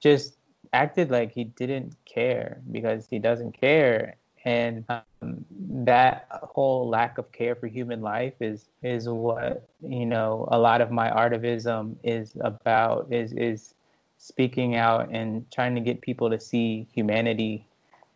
just 0.00 0.36
acted 0.72 1.10
like 1.10 1.32
he 1.32 1.44
didn't 1.44 1.96
care 2.04 2.60
because 2.70 3.06
he 3.08 3.18
doesn't 3.18 3.52
care 3.52 4.16
and 4.46 4.84
um, 4.88 5.44
that 5.50 6.28
whole 6.30 6.88
lack 6.88 7.18
of 7.18 7.30
care 7.32 7.56
for 7.56 7.66
human 7.66 8.00
life 8.00 8.34
is 8.40 8.66
is 8.82 9.08
what 9.08 9.68
you 9.82 10.06
know 10.06 10.48
a 10.52 10.58
lot 10.58 10.80
of 10.80 10.90
my 10.90 11.10
artivism 11.10 11.96
is 12.04 12.36
about 12.40 13.08
is 13.10 13.32
is 13.32 13.74
speaking 14.18 14.76
out 14.76 15.08
and 15.10 15.50
trying 15.50 15.74
to 15.74 15.80
get 15.80 16.00
people 16.00 16.30
to 16.30 16.40
see 16.40 16.86
humanity 16.94 17.66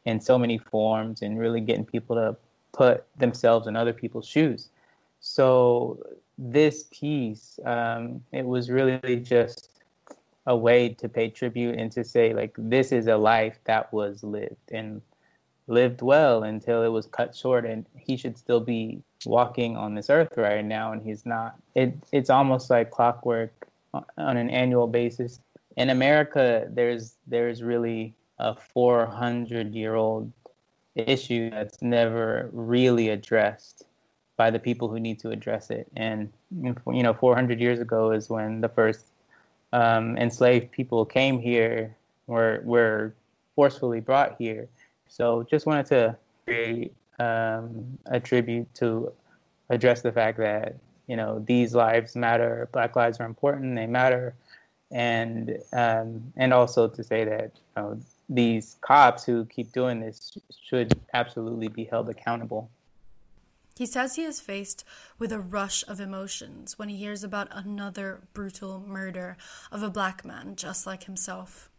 in 0.06 0.20
so 0.20 0.38
many 0.38 0.56
forms 0.56 1.20
and 1.20 1.38
really 1.38 1.60
getting 1.60 1.84
people 1.84 2.16
to 2.16 2.34
put 2.72 3.04
themselves 3.18 3.66
in 3.66 3.76
other 3.76 3.92
people's 3.92 4.26
shoes. 4.26 4.70
So 5.18 5.98
this 6.38 6.84
piece 6.90 7.58
um, 7.66 8.22
it 8.32 8.46
was 8.46 8.70
really 8.70 9.16
just 9.16 9.68
a 10.46 10.56
way 10.56 10.88
to 10.88 11.08
pay 11.08 11.28
tribute 11.28 11.78
and 11.78 11.92
to 11.92 12.04
say 12.04 12.32
like 12.32 12.54
this 12.56 12.92
is 12.92 13.08
a 13.08 13.16
life 13.16 13.58
that 13.64 13.92
was 13.92 14.22
lived. 14.22 14.70
And 14.70 15.02
lived 15.70 16.02
well 16.02 16.42
until 16.42 16.82
it 16.82 16.88
was 16.88 17.06
cut 17.06 17.34
short 17.34 17.64
and 17.64 17.86
he 17.96 18.16
should 18.16 18.36
still 18.36 18.60
be 18.60 19.00
walking 19.24 19.76
on 19.76 19.94
this 19.94 20.10
earth 20.10 20.36
right 20.36 20.64
now 20.64 20.92
and 20.92 21.02
he's 21.02 21.24
not. 21.24 21.54
It 21.74 21.94
it's 22.12 22.30
almost 22.30 22.68
like 22.68 22.90
clockwork 22.90 23.52
on 23.94 24.36
an 24.36 24.50
annual 24.50 24.86
basis. 24.86 25.40
In 25.76 25.90
america 25.90 26.66
there's 26.70 27.14
there's 27.26 27.62
really 27.62 28.14
a 28.38 28.54
400 28.54 29.74
year 29.74 29.94
old 29.94 30.32
issue 30.96 31.50
that's 31.50 31.80
never 31.80 32.50
really 32.52 33.10
addressed 33.10 33.84
by 34.36 34.50
the 34.50 34.58
people 34.58 34.88
who 34.88 34.98
need 34.98 35.18
to 35.20 35.30
address 35.30 35.70
it. 35.70 35.86
And 35.96 36.32
you 36.60 37.02
know 37.02 37.14
400 37.14 37.60
years 37.60 37.78
ago 37.78 38.10
is 38.10 38.28
when 38.28 38.60
the 38.60 38.68
first 38.68 39.06
um, 39.72 40.16
enslaved 40.16 40.72
people 40.72 41.04
came 41.04 41.38
here 41.38 41.96
were 42.26 42.60
were 42.64 43.14
forcefully 43.54 44.00
brought 44.00 44.36
here 44.38 44.68
so 45.10 45.44
just 45.50 45.66
wanted 45.66 45.86
to 45.86 46.16
create 46.46 46.94
um, 47.18 47.98
a 48.06 48.18
tribute 48.18 48.72
to 48.74 49.12
address 49.68 50.00
the 50.00 50.12
fact 50.12 50.38
that 50.38 50.76
you 51.08 51.16
know 51.16 51.42
these 51.46 51.74
lives 51.74 52.16
matter, 52.16 52.68
Black 52.72 52.96
lives 52.96 53.18
are 53.20 53.26
important, 53.26 53.74
they 53.74 53.86
matter, 53.86 54.34
and 54.92 55.58
um, 55.72 56.32
and 56.36 56.54
also 56.54 56.88
to 56.88 57.02
say 57.02 57.24
that 57.24 57.50
you 57.76 57.82
know, 57.82 58.00
these 58.28 58.76
cops 58.80 59.24
who 59.24 59.44
keep 59.46 59.72
doing 59.72 60.00
this 60.00 60.38
should 60.64 60.98
absolutely 61.12 61.68
be 61.68 61.84
held 61.84 62.08
accountable. 62.08 62.70
He 63.76 63.86
says 63.86 64.14
he 64.14 64.24
is 64.24 64.40
faced 64.40 64.84
with 65.18 65.32
a 65.32 65.40
rush 65.40 65.82
of 65.88 66.00
emotions 66.00 66.78
when 66.78 66.88
he 66.88 66.96
hears 66.96 67.24
about 67.24 67.48
another 67.50 68.20
brutal 68.34 68.78
murder 68.78 69.36
of 69.72 69.82
a 69.82 69.90
black 69.90 70.24
man 70.24 70.54
just 70.54 70.86
like 70.86 71.04
himself 71.04 71.69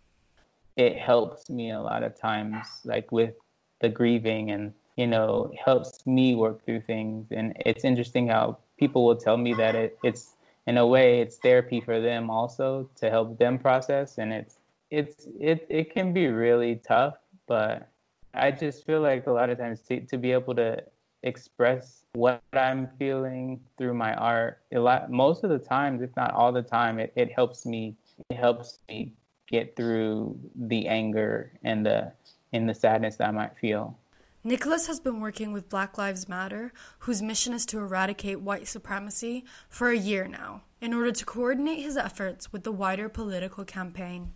it 0.82 0.98
helps 0.98 1.50
me 1.50 1.72
a 1.72 1.80
lot 1.80 2.02
of 2.04 2.20
times, 2.20 2.66
like 2.84 3.12
with 3.12 3.36
the 3.82 3.90
grieving 3.90 4.52
and, 4.52 4.74
you 4.96 5.08
know, 5.08 5.52
helps 5.64 6.06
me 6.08 6.36
work 6.36 6.66
through 6.66 6.82
things. 6.82 7.28
And 7.32 7.54
it's 7.66 7.84
interesting 7.84 8.28
how 8.28 8.58
people 8.80 9.06
will 9.06 9.16
tell 9.16 9.38
me 9.38 9.54
that 9.54 9.76
it, 9.76 9.98
it's, 10.04 10.36
in 10.66 10.78
a 10.78 10.86
way, 10.86 11.22
it's 11.22 11.38
therapy 11.38 11.82
for 11.82 12.00
them 12.02 12.30
also 12.30 12.90
to 12.96 13.10
help 13.10 13.38
them 13.38 13.60
process. 13.60 14.18
And 14.18 14.34
it's, 14.34 14.58
it's, 14.90 15.28
it, 15.40 15.68
it 15.70 15.94
can 15.94 16.14
be 16.14 16.28
really 16.28 16.76
tough, 16.76 17.16
but 17.48 17.88
I 18.34 18.52
just 18.52 18.86
feel 18.86 19.02
like 19.02 19.28
a 19.28 19.32
lot 19.32 19.50
of 19.50 19.58
times 19.58 19.82
to, 19.82 20.02
to 20.02 20.18
be 20.18 20.32
able 20.32 20.56
to 20.56 20.84
express 21.24 22.06
what 22.14 22.42
I'm 22.54 22.90
feeling 22.98 23.60
through 23.78 23.94
my 23.94 24.14
art, 24.16 24.62
a 24.74 24.80
lot, 24.80 25.12
most 25.12 25.44
of 25.44 25.50
the 25.52 25.60
times, 25.60 26.02
if 26.02 26.10
not 26.16 26.34
all 26.34 26.52
the 26.52 26.64
time, 26.64 27.00
it, 27.00 27.14
it 27.16 27.32
helps 27.32 27.66
me, 27.66 27.96
it 28.30 28.38
helps 28.38 28.80
me 28.90 29.14
get 29.52 29.76
through 29.76 30.40
the 30.56 30.88
anger 30.88 31.52
and 31.64 31.86
the 31.86 32.12
and 32.54 32.68
the 32.68 32.74
sadness 32.74 33.18
that 33.18 33.30
I 33.30 33.32
might 33.32 33.58
feel. 33.58 33.98
Nicholas 34.44 34.88
has 34.88 35.00
been 35.00 35.20
working 35.20 35.54
with 35.54 35.70
Black 35.70 35.98
Lives 35.98 36.28
Matter, 36.28 36.74
whose 37.00 37.22
mission 37.22 37.54
is 37.54 37.66
to 37.68 37.78
eradicate 37.78 38.42
white 38.42 38.68
supremacy, 38.68 39.46
for 39.70 39.90
a 39.90 39.98
year 39.98 40.28
now, 40.28 40.64
in 40.82 40.96
order 40.96 41.12
to 41.12 41.26
coordinate 41.26 41.80
his 41.80 41.96
efforts 41.96 42.52
with 42.52 42.64
the 42.64 42.72
wider 42.72 43.08
political 43.08 43.64
campaign. 43.64 44.32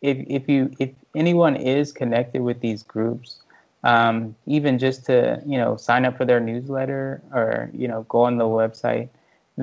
If 0.00 0.16
if 0.28 0.48
you 0.48 0.70
if 0.78 0.90
anyone 1.14 1.56
is 1.56 1.92
connected 1.92 2.40
with 2.40 2.60
these 2.60 2.82
groups, 2.82 3.40
um, 3.84 4.34
even 4.46 4.78
just 4.78 5.04
to 5.06 5.42
you 5.44 5.58
know 5.58 5.76
sign 5.76 6.06
up 6.06 6.16
for 6.16 6.24
their 6.24 6.40
newsletter 6.40 7.22
or 7.32 7.70
you 7.74 7.86
know 7.86 8.06
go 8.08 8.22
on 8.22 8.38
the 8.38 8.44
website, 8.44 9.10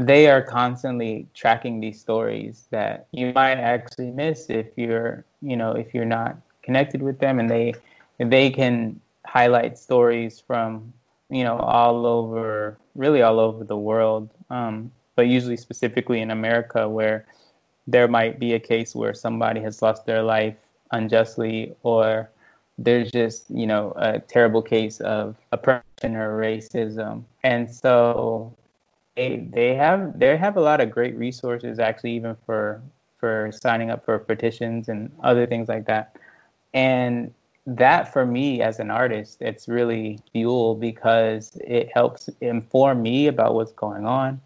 they 0.05 0.29
are 0.29 0.41
constantly 0.41 1.27
tracking 1.33 1.79
these 1.79 1.99
stories 1.99 2.67
that 2.69 3.07
you 3.11 3.33
might 3.33 3.57
actually 3.57 4.11
miss 4.11 4.49
if 4.49 4.67
you're 4.75 5.25
you 5.41 5.57
know 5.57 5.71
if 5.71 5.93
you're 5.93 6.05
not 6.05 6.37
connected 6.61 7.01
with 7.01 7.19
them. 7.19 7.39
And 7.39 7.49
they 7.49 7.73
they 8.19 8.49
can 8.51 9.01
highlight 9.25 9.77
stories 9.77 10.39
from 10.39 10.93
you 11.29 11.43
know 11.43 11.57
all 11.57 12.05
over 12.05 12.77
really 12.95 13.21
all 13.21 13.39
over 13.39 13.63
the 13.63 13.77
world 13.77 14.29
um, 14.49 14.91
but 15.15 15.27
usually 15.27 15.57
specifically 15.57 16.21
in 16.21 16.31
America, 16.31 16.87
where 16.87 17.25
there 17.87 18.07
might 18.07 18.39
be 18.39 18.53
a 18.53 18.59
case 18.59 18.95
where 18.95 19.13
somebody 19.13 19.59
has 19.61 19.81
lost 19.81 20.05
their 20.05 20.21
life 20.21 20.55
unjustly 20.91 21.75
or 21.83 22.29
there's 22.77 23.11
just 23.11 23.49
you 23.49 23.65
know 23.65 23.91
a 23.97 24.19
terrible 24.19 24.61
case 24.61 25.01
of 25.01 25.35
oppression 25.51 26.15
or 26.15 26.39
racism. 26.39 27.23
And 27.43 27.69
so 27.69 28.53
they 29.17 29.47
they 29.51 29.75
have 29.75 30.17
they 30.17 30.37
have 30.37 30.55
a 30.55 30.61
lot 30.61 30.79
of 30.79 30.91
great 30.91 31.17
resources 31.17 31.79
actually 31.79 32.11
even 32.11 32.37
for 32.45 32.81
for 33.17 33.51
signing 33.51 33.89
up 33.89 34.05
for 34.05 34.19
petitions 34.19 34.89
and 34.89 35.11
other 35.23 35.47
things 35.47 35.67
like 35.67 35.87
that. 35.87 36.15
And 36.73 37.33
that 37.65 38.13
for 38.13 38.25
me 38.25 38.61
as 38.61 38.79
an 38.79 38.91
artist 38.91 39.41
it's 39.41 39.67
really 39.67 40.19
fuel 40.31 40.75
because 40.75 41.57
it 41.61 41.89
helps 41.93 42.29
inform 42.39 43.01
me 43.01 43.27
about 43.27 43.55
what's 43.55 43.73
going 43.73 44.05
on. 44.05 44.39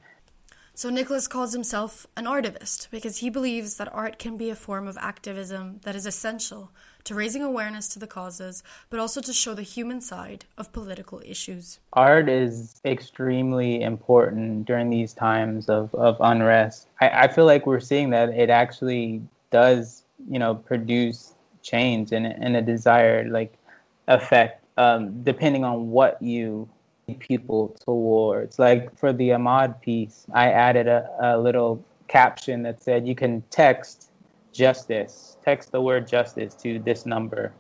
So 0.74 0.90
Nicholas 0.90 1.28
calls 1.28 1.54
himself 1.54 2.08
an 2.16 2.26
artivist 2.26 2.90
because 2.90 3.18
he 3.18 3.30
believes 3.30 3.76
that 3.76 3.94
art 3.94 4.18
can 4.18 4.38
be 4.38 4.50
a 4.50 4.56
form 4.56 4.88
of 4.88 4.98
activism 4.98 5.82
that 5.84 5.96
is 5.96 6.06
essential 6.06 6.72
to 7.04 7.16
raising 7.16 7.42
awareness 7.42 7.88
to 7.90 8.00
the 8.00 8.08
causes, 8.08 8.64
but 8.90 9.00
also 9.00 9.22
to 9.22 9.34
show 9.34 9.54
the 9.54 9.62
human 9.62 10.02
side 10.02 10.46
of 10.58 10.72
political 10.72 11.22
issues. 11.26 11.80
Art 11.94 12.30
is 12.30 12.80
extremely 12.86 13.82
important 13.82 14.66
during 14.66 14.90
these 14.90 15.14
times 15.14 15.70
of, 15.70 15.94
of 15.96 16.18
unrest. 16.20 16.88
I, 17.00 17.10
I 17.10 17.28
feel 17.28 17.46
like 17.46 17.66
we're 17.66 17.80
seeing 17.80 18.10
that 18.12 18.30
it 18.30 18.50
actually 18.50 19.22
does, 19.52 20.04
you 20.30 20.40
know, 20.40 20.56
produce 20.56 21.34
change 21.62 22.12
and, 22.12 22.26
and 22.26 22.56
a 22.56 22.62
desired 22.62 23.30
like 23.30 23.54
effect, 24.08 24.64
um, 24.78 25.24
depending 25.24 25.64
on 25.64 25.92
what 25.92 26.22
you 26.22 26.68
people 27.20 27.76
towards. 27.86 28.60
Like 28.60 28.96
for 28.98 29.14
the 29.14 29.30
Ahmaud 29.30 29.82
piece, 29.82 30.26
I 30.34 30.52
added 30.52 30.88
a, 30.88 31.10
a 31.20 31.38
little 31.38 31.84
caption 32.08 32.64
that 32.64 32.82
said 32.82 33.08
you 33.08 33.16
can 33.16 33.42
text 33.50 34.11
justice, 34.52 35.38
text 35.44 35.72
the 35.72 35.82
word 35.82 36.08
justice 36.08 36.54
to 36.56 36.80
this 36.80 37.06
number, 37.06 37.54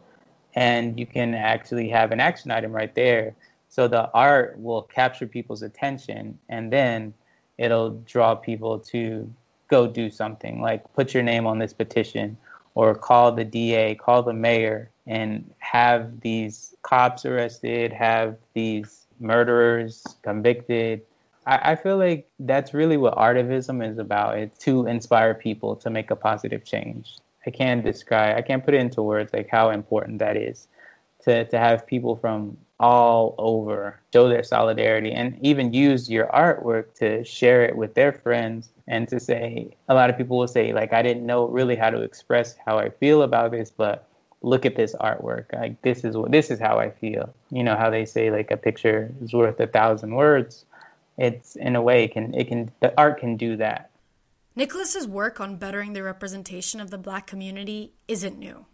and 0.55 0.99
you 0.99 1.05
can 1.05 1.33
actually 1.33 1.89
have 1.89 2.11
an 2.11 2.19
action 2.19 2.51
item 2.51 2.71
right 2.71 2.93
there. 2.95 3.35
So 3.69 3.87
the 3.87 4.11
art 4.11 4.59
will 4.59 4.81
capture 4.83 5.25
people's 5.25 5.61
attention 5.61 6.37
and 6.49 6.71
then 6.71 7.13
it'll 7.57 7.91
draw 8.05 8.35
people 8.35 8.79
to 8.79 9.33
go 9.69 9.87
do 9.87 10.09
something 10.09 10.61
like 10.61 10.91
put 10.93 11.13
your 11.13 11.23
name 11.23 11.47
on 11.47 11.57
this 11.57 11.71
petition 11.71 12.37
or 12.75 12.93
call 12.95 13.31
the 13.31 13.45
DA, 13.45 13.95
call 13.95 14.23
the 14.23 14.33
mayor, 14.33 14.89
and 15.07 15.49
have 15.59 16.21
these 16.21 16.75
cops 16.81 17.25
arrested, 17.25 17.91
have 17.91 18.37
these 18.53 19.07
murderers 19.19 20.03
convicted, 20.23 21.01
I, 21.45 21.71
I 21.71 21.75
feel 21.75 21.97
like 21.97 22.29
that's 22.39 22.73
really 22.73 22.97
what 22.97 23.15
artivism 23.15 23.87
is 23.87 23.97
about. 23.97 24.37
It's 24.37 24.57
to 24.59 24.85
inspire 24.87 25.33
people 25.33 25.75
to 25.77 25.89
make 25.89 26.11
a 26.11 26.15
positive 26.15 26.63
change. 26.63 27.17
I 27.45 27.51
can't 27.51 27.83
describe, 27.83 28.37
I 28.37 28.41
can't 28.41 28.63
put 28.63 28.73
it 28.73 28.81
into 28.81 29.01
words 29.01 29.33
like 29.33 29.49
how 29.49 29.71
important 29.71 30.19
that 30.19 30.37
is 30.37 30.67
to, 31.23 31.45
to 31.45 31.57
have 31.57 31.85
people 31.87 32.15
from 32.15 32.57
all 32.79 33.35
over 33.37 33.99
show 34.11 34.27
their 34.27 34.43
solidarity 34.43 35.11
and 35.11 35.37
even 35.41 35.71
use 35.71 36.09
your 36.09 36.25
artwork 36.27 36.95
to 36.95 37.23
share 37.23 37.63
it 37.63 37.75
with 37.75 37.93
their 37.93 38.11
friends 38.11 38.69
and 38.87 39.07
to 39.07 39.19
say 39.19 39.69
a 39.87 39.93
lot 39.93 40.09
of 40.09 40.17
people 40.17 40.35
will 40.35 40.47
say 40.47 40.73
like 40.73 40.91
i 40.91 41.03
didn't 41.03 41.23
know 41.23 41.45
really 41.45 41.75
how 41.75 41.91
to 41.91 42.01
express 42.01 42.55
how 42.65 42.79
i 42.79 42.89
feel 42.89 43.21
about 43.21 43.51
this 43.51 43.69
but 43.69 44.07
look 44.41 44.65
at 44.65 44.75
this 44.75 44.95
artwork 44.95 45.45
like 45.53 45.79
this 45.83 46.03
is 46.03 46.17
what 46.17 46.31
this 46.31 46.49
is 46.49 46.59
how 46.59 46.79
i 46.79 46.89
feel 46.89 47.31
you 47.51 47.63
know 47.63 47.75
how 47.75 47.87
they 47.87 48.03
say 48.03 48.31
like 48.31 48.49
a 48.49 48.57
picture 48.57 49.13
is 49.21 49.31
worth 49.31 49.59
a 49.59 49.67
thousand 49.67 50.15
words 50.15 50.65
it's 51.21 51.55
in 51.55 51.75
a 51.75 51.81
way 51.81 52.03
it 52.03 52.13
can 52.13 52.33
it 52.33 52.47
can 52.47 52.71
the 52.79 52.93
art 52.97 53.19
can 53.19 53.37
do 53.37 53.55
that. 53.57 53.91
Nicholas's 54.55 55.07
work 55.07 55.39
on 55.39 55.55
bettering 55.55 55.93
the 55.93 56.03
representation 56.03 56.81
of 56.81 56.89
the 56.89 56.97
black 56.97 57.27
community 57.27 57.93
isn't 58.07 58.37
new. 58.37 58.65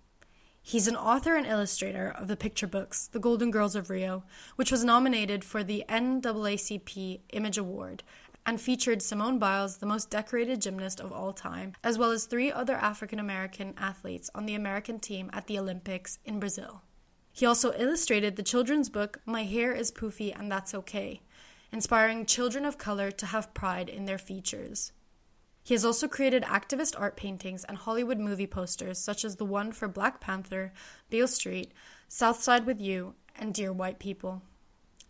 He's 0.61 0.87
an 0.87 0.95
author 0.95 1.35
and 1.35 1.45
illustrator 1.45 2.13
of 2.17 2.27
the 2.27 2.35
picture 2.35 2.67
books 2.67 3.07
The 3.07 3.19
Golden 3.19 3.51
Girls 3.51 3.75
of 3.75 3.89
Rio, 3.89 4.23
which 4.55 4.71
was 4.71 4.83
nominated 4.83 5.43
for 5.43 5.63
the 5.63 5.85
NAACP 5.87 7.21
Image 7.31 7.57
Award 7.57 8.03
and 8.45 8.59
featured 8.59 9.01
Simone 9.01 9.39
Biles, 9.39 9.77
the 9.77 9.85
most 9.85 10.09
decorated 10.09 10.61
gymnast 10.61 10.99
of 11.01 11.11
all 11.11 11.33
time, 11.33 11.73
as 11.83 11.97
well 11.97 12.11
as 12.11 12.25
three 12.25 12.51
other 12.51 12.75
African 12.75 13.19
American 13.19 13.73
athletes 13.77 14.29
on 14.33 14.45
the 14.45 14.55
American 14.55 14.99
team 14.99 15.29
at 15.33 15.47
the 15.47 15.59
Olympics 15.59 16.19
in 16.25 16.39
Brazil. 16.39 16.81
He 17.33 17.45
also 17.45 17.73
illustrated 17.73 18.35
the 18.35 18.43
children's 18.43 18.89
book 18.89 19.19
My 19.25 19.43
Hair 19.43 19.73
is 19.73 19.91
Poofy 19.91 20.33
and 20.37 20.51
That's 20.51 20.73
Okay, 20.73 21.21
inspiring 21.71 22.25
children 22.25 22.65
of 22.65 22.77
color 22.77 23.11
to 23.11 23.25
have 23.27 23.53
pride 23.53 23.89
in 23.89 24.05
their 24.05 24.17
features. 24.17 24.91
He 25.63 25.73
has 25.73 25.83
also 25.83 26.07
created 26.07 26.43
activist 26.43 26.97
art 26.97 27.17
paintings 27.17 27.65
and 27.65 27.77
Hollywood 27.77 28.19
movie 28.19 28.47
posters, 28.47 28.99
such 28.99 29.25
as 29.25 29.35
the 29.35 29.45
one 29.45 29.73
for 29.73 29.89
Black 29.89 30.21
Panther, 30.21 30.71
Beale 31.09 31.27
Street, 31.27 31.73
South 32.07 32.41
Side 32.41 32.65
with 32.65 32.79
You, 32.79 33.15
and 33.35 33.53
Dear 33.53 33.73
White 33.73 33.99
People. 33.99 34.43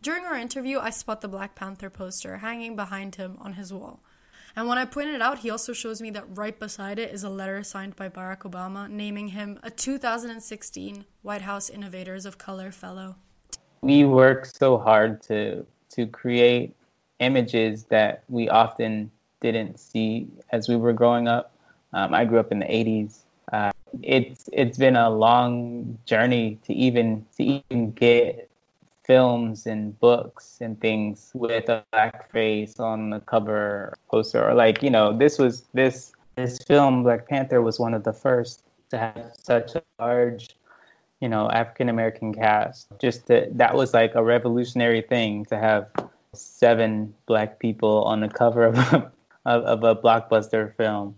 During 0.02 0.26
our 0.26 0.36
interview, 0.36 0.80
I 0.80 0.90
spot 0.90 1.22
the 1.22 1.28
Black 1.28 1.54
Panther 1.54 1.90
poster 1.90 2.38
hanging 2.38 2.76
behind 2.76 3.16
him 3.16 3.38
on 3.40 3.54
his 3.54 3.72
wall. 3.72 4.02
And 4.56 4.68
when 4.68 4.80
I 4.80 4.86
point 4.86 5.10
it 5.10 5.22
out, 5.22 5.40
he 5.40 5.52
also 5.52 5.74
shows 5.74 6.02
me 6.02 6.10
that 6.10 6.36
right 6.36 6.58
beside 6.58 6.98
it 6.98 7.14
is 7.14 7.24
a 7.24 7.30
letter 7.30 7.62
signed 7.62 7.96
by 7.96 8.10
Barack 8.10 8.40
Obama 8.40 8.90
naming 8.90 9.28
him 9.28 9.60
a 9.62 9.70
2016 9.70 11.06
White 11.22 11.44
House 11.44 11.70
Innovators 11.70 12.26
of 12.26 12.40
Color 12.40 12.72
Fellow. 12.72 13.18
We 13.82 14.06
work 14.06 14.48
so 14.48 14.80
hard 14.80 15.22
to 15.24 15.68
to 15.98 16.06
create 16.06 16.76
images 17.20 17.86
that 17.86 18.24
we 18.30 18.48
often 18.48 19.12
didn't 19.42 19.80
see 19.80 20.28
as 20.52 20.70
we 20.70 20.76
were 20.76 20.94
growing 20.94 21.28
up. 21.28 21.52
Um, 21.94 22.14
I 22.14 22.24
grew 22.24 22.40
up 22.40 22.52
in 22.52 22.60
the 22.60 22.66
80s. 22.66 23.20
Uh, 23.52 23.72
it's 24.04 24.50
it's 24.54 24.78
been 24.78 24.96
a 24.96 25.10
long 25.10 25.98
journey 26.06 26.60
to 26.66 26.74
even 26.74 27.26
to 27.38 27.44
even 27.44 27.92
get 27.92 28.50
films 29.06 29.66
and 29.66 29.98
books 30.00 30.58
and 30.62 30.80
things 30.82 31.32
with 31.34 31.70
a 31.70 31.84
black 31.92 32.30
face 32.30 32.80
on 32.80 33.10
the 33.10 33.22
cover 33.22 33.98
poster 34.10 34.44
or 34.44 34.54
like 34.54 34.84
you 34.84 34.90
know 34.90 35.18
this 35.18 35.40
was 35.40 35.64
this 35.74 36.12
this 36.36 36.60
film 36.60 37.04
Black 37.04 37.28
Panther 37.30 37.62
was 37.62 37.80
one 37.80 37.94
of 37.94 38.04
the 38.04 38.12
first 38.12 38.64
to 38.90 38.98
have 38.98 39.32
such 39.34 39.76
a 39.76 39.82
large 39.98 40.50
you 41.22 41.30
know 41.30 41.50
African 41.50 41.90
American 41.90 42.34
cast. 42.34 42.88
Just 43.00 43.28
that 43.28 43.58
that 43.58 43.76
was 43.76 43.94
like 43.94 44.16
a 44.16 44.24
revolutionary 44.24 45.02
thing 45.02 45.46
to 45.46 45.58
have 45.58 45.90
seven 46.34 47.14
black 47.26 47.60
people 47.60 48.04
on 48.04 48.22
the 48.22 48.30
cover 48.30 48.66
of 48.66 48.78
a, 48.78 49.12
of, 49.46 49.64
of 49.64 49.84
a 49.84 49.96
blockbuster 49.96 50.76
film 50.76 51.16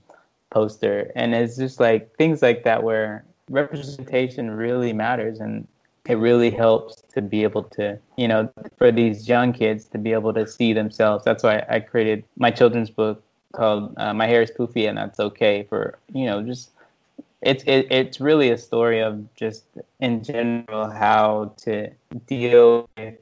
poster, 0.50 1.12
and 1.16 1.36
it's 1.36 1.58
just 1.58 1.80
like 1.80 2.16
things 2.16 2.42
like 2.42 2.64
that 2.64 2.84
where 2.84 3.26
representation 3.50 4.52
really 4.52 4.94
matters 4.94 5.40
and 5.40 5.68
it 6.08 6.16
really 6.16 6.50
helps 6.50 7.04
to 7.14 7.22
be 7.22 7.44
able 7.44 7.64
to, 7.64 8.00
you 8.18 8.28
know, 8.28 8.52
for 8.78 8.92
these 8.92 9.28
young 9.28 9.54
kids 9.54 9.86
to 9.86 9.98
be 9.98 10.12
able 10.14 10.34
to 10.34 10.48
see 10.48 10.74
themselves. 10.74 11.24
That's 11.24 11.44
why 11.44 11.64
I 11.70 11.80
created 11.80 12.24
my 12.38 12.50
children's 12.52 12.90
book 12.90 13.24
called 13.54 13.94
uh, 13.98 14.14
"My 14.14 14.26
Hair 14.28 14.44
Is 14.44 14.52
Poofy 14.52 14.88
and 14.88 14.98
That's 14.98 15.20
Okay" 15.20 15.64
for 15.70 16.00
you 16.14 16.26
know 16.26 16.42
just 16.42 16.72
it's 17.42 17.64
it, 17.66 17.88
it's 17.92 18.20
really 18.20 18.50
a 18.52 18.58
story 18.58 19.02
of 19.02 19.34
just 19.36 19.66
in 20.00 20.24
general 20.24 20.90
how 20.90 21.54
to 21.58 21.90
deal 22.28 22.90
with 22.98 23.16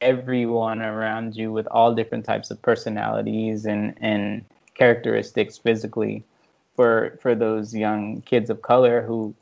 everyone 0.00 0.82
around 0.82 1.36
you 1.36 1.52
with 1.52 1.66
all 1.68 1.94
different 1.94 2.24
types 2.24 2.50
of 2.50 2.60
personalities 2.62 3.64
and 3.64 3.94
and 4.00 4.44
characteristics 4.74 5.58
physically 5.58 6.24
for 6.74 7.18
for 7.22 7.34
those 7.34 7.74
young 7.74 8.20
kids 8.22 8.50
of 8.50 8.62
color 8.62 9.02
who 9.02 9.34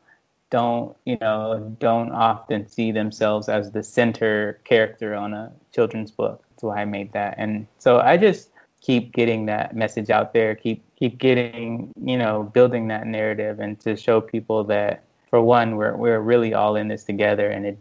don't 0.50 0.96
you 1.06 1.16
know 1.20 1.74
don't 1.78 2.10
often 2.10 2.68
see 2.68 2.92
themselves 2.92 3.48
as 3.48 3.70
the 3.70 3.82
center 3.82 4.60
character 4.64 5.14
on 5.14 5.32
a 5.32 5.52
children's 5.72 6.10
book. 6.10 6.42
That's 6.50 6.62
why 6.64 6.82
i 6.82 6.84
made 6.84 7.12
that. 7.12 7.36
And 7.38 7.66
so 7.78 8.00
i 8.00 8.16
just 8.16 8.49
keep 8.80 9.12
getting 9.12 9.46
that 9.46 9.76
message 9.76 10.10
out 10.10 10.32
there 10.32 10.54
keep 10.54 10.82
keep 11.00 11.18
getting, 11.18 11.92
you 12.02 12.18
know, 12.18 12.44
building 12.54 12.88
that 12.88 13.06
narrative 13.06 13.58
and 13.60 13.80
to 13.80 13.96
show 13.96 14.20
people 14.20 14.62
that 14.64 15.04
for 15.30 15.40
one, 15.40 15.76
we're 15.76 15.96
we're 15.96 16.20
really 16.20 16.52
all 16.54 16.76
in 16.76 16.88
this 16.88 17.04
together. 17.04 17.48
And 17.48 17.66
it 17.66 17.78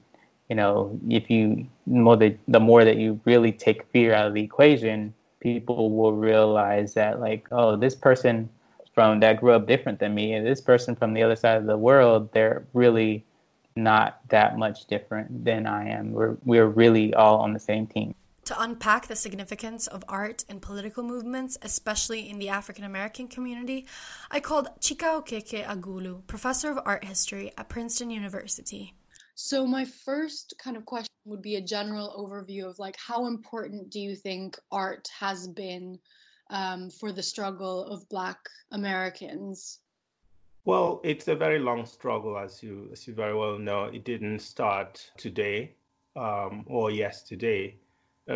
you 0.50 0.56
know, 0.56 1.00
if 1.10 1.30
you 1.30 1.68
more 1.86 2.16
the 2.16 2.36
the 2.48 2.60
more 2.60 2.86
that 2.86 2.98
you 2.98 3.20
really 3.26 3.52
take 3.52 3.86
fear 3.92 4.14
out 4.14 4.28
of 4.28 4.34
the 4.34 4.42
equation, 4.42 5.14
people 5.40 5.92
will 5.92 6.14
realize 6.14 6.94
that 6.94 7.20
like, 7.20 7.48
oh, 7.52 7.76
this 7.76 7.96
person 7.96 8.50
from 8.94 9.20
that 9.20 9.40
grew 9.40 9.54
up 9.54 9.68
different 9.68 10.00
than 10.00 10.16
me. 10.16 10.34
And 10.34 10.46
this 10.46 10.62
person 10.62 10.96
from 10.96 11.14
the 11.14 11.24
other 11.24 11.36
side 11.36 11.58
of 11.58 11.66
the 11.66 11.78
world, 11.78 12.30
they're 12.34 12.66
really 12.74 13.26
not 13.76 14.20
that 14.30 14.58
much 14.58 14.86
different 14.88 15.46
than 15.46 15.68
I 15.68 15.90
am. 15.90 16.12
We're 16.14 16.38
we're 16.46 16.68
really 16.68 17.14
all 17.14 17.40
on 17.40 17.54
the 17.54 17.60
same 17.60 17.86
team 17.86 18.16
to 18.50 18.60
unpack 18.60 19.06
the 19.06 19.16
significance 19.16 19.86
of 19.86 20.04
art 20.10 20.44
in 20.50 20.60
political 20.60 21.04
movements, 21.04 21.56
especially 21.62 22.28
in 22.28 22.40
the 22.40 22.50
African 22.50 22.84
American 22.84 23.28
community, 23.28 23.86
I 24.32 24.40
called 24.40 24.70
Chika 24.80 25.22
Okeke 25.22 25.64
Agulu, 25.64 26.26
professor 26.26 26.72
of 26.72 26.80
art 26.84 27.04
history 27.04 27.52
at 27.60 27.70
Princeton 27.70 28.10
University. 28.10 28.96
So 29.36 29.68
my 29.68 29.86
first 29.86 30.56
kind 30.58 30.76
of 30.76 30.84
question 30.88 31.14
would 31.26 31.44
be 31.44 31.58
a 31.58 31.62
general 31.62 32.10
overview 32.18 32.68
of 32.68 32.80
like 32.80 32.96
how 32.98 33.28
important 33.28 33.92
do 33.92 34.00
you 34.00 34.16
think 34.16 34.58
art 34.72 35.08
has 35.20 35.48
been 35.48 36.00
um, 36.50 36.90
for 36.90 37.12
the 37.12 37.22
struggle 37.22 37.86
of 37.86 38.10
Black 38.10 38.40
Americans? 38.72 39.78
Well, 40.66 41.02
it's 41.04 41.28
a 41.28 41.36
very 41.36 41.60
long 41.60 41.86
struggle, 41.86 42.36
as 42.36 42.64
you 42.64 42.90
as 42.92 43.08
you 43.08 43.14
very 43.14 43.36
well 43.36 43.60
know. 43.60 43.84
It 43.86 44.06
didn't 44.06 44.40
start 44.40 45.12
today 45.18 45.76
um, 46.16 46.64
or 46.66 46.90
yesterday, 46.90 47.78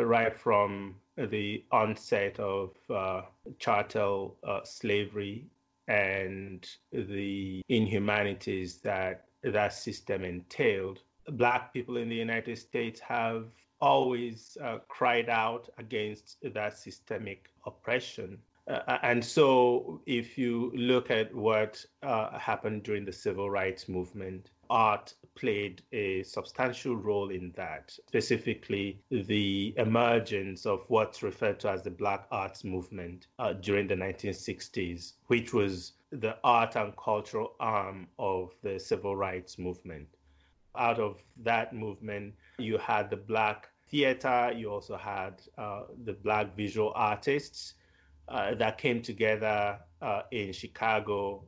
right 0.02 0.38
from 0.38 0.96
the 1.18 1.64
onset 1.72 2.40
of 2.40 2.72
uh, 2.90 3.22
chattel 3.60 4.36
uh, 4.44 4.62
slavery 4.64 5.46
and 5.88 6.68
the 6.92 7.62
inhumanities 7.70 8.78
that 8.78 9.26
that 9.44 9.74
system 9.74 10.24
entailed. 10.24 11.02
Black 11.32 11.74
people 11.74 11.98
in 11.98 12.10
the 12.10 12.16
United 12.16 12.58
States 12.58 13.00
have 13.00 13.46
always 13.82 14.58
uh, 14.64 14.78
cried 14.88 15.30
out 15.30 15.70
against 15.78 16.38
that 16.54 16.78
systemic 16.78 17.50
oppression. 17.66 18.38
Uh, 18.68 18.98
and 19.04 19.24
so, 19.24 20.02
if 20.06 20.38
you 20.38 20.72
look 20.74 21.12
at 21.12 21.36
what 21.36 21.86
uh, 22.02 22.38
happened 22.40 22.84
during 22.84 23.04
the 23.04 23.12
civil 23.12 23.50
rights 23.50 23.90
movement, 23.90 24.52
art 24.74 25.14
played 25.36 25.84
a 25.92 26.24
substantial 26.24 26.96
role 26.96 27.30
in 27.30 27.54
that, 27.56 27.92
specifically 28.08 29.00
the 29.12 29.74
emergence 29.78 30.66
of 30.66 30.84
what's 30.88 31.22
referred 31.22 31.60
to 31.60 31.70
as 31.70 31.84
the 31.84 31.92
Black 31.92 32.26
Arts 32.32 32.64
Movement 32.64 33.28
uh, 33.38 33.54
during 33.54 33.88
the 33.88 33.96
1960s, 33.96 35.14
which 35.28 35.54
was 35.54 35.94
the 36.12 36.38
art 36.44 36.76
and 36.76 36.96
cultural 36.98 37.54
arm 37.60 38.08
of 38.18 38.56
the 38.64 38.80
civil 38.80 39.16
rights 39.16 39.60
movement. 39.60 40.08
Out 40.76 41.00
of 41.00 41.24
that 41.44 41.76
movement, 41.76 42.34
you 42.58 42.80
had 42.80 43.12
the 43.12 43.18
Black 43.18 43.70
theater, 43.90 44.52
you 44.56 44.72
also 44.72 44.98
had 44.98 45.40
uh, 45.60 45.84
the 46.04 46.14
Black 46.14 46.56
visual 46.56 46.92
artists 46.96 47.76
uh, 48.28 48.56
that 48.56 48.80
came 48.80 49.04
together 49.04 49.78
uh, 50.02 50.24
in 50.32 50.52
Chicago 50.52 51.44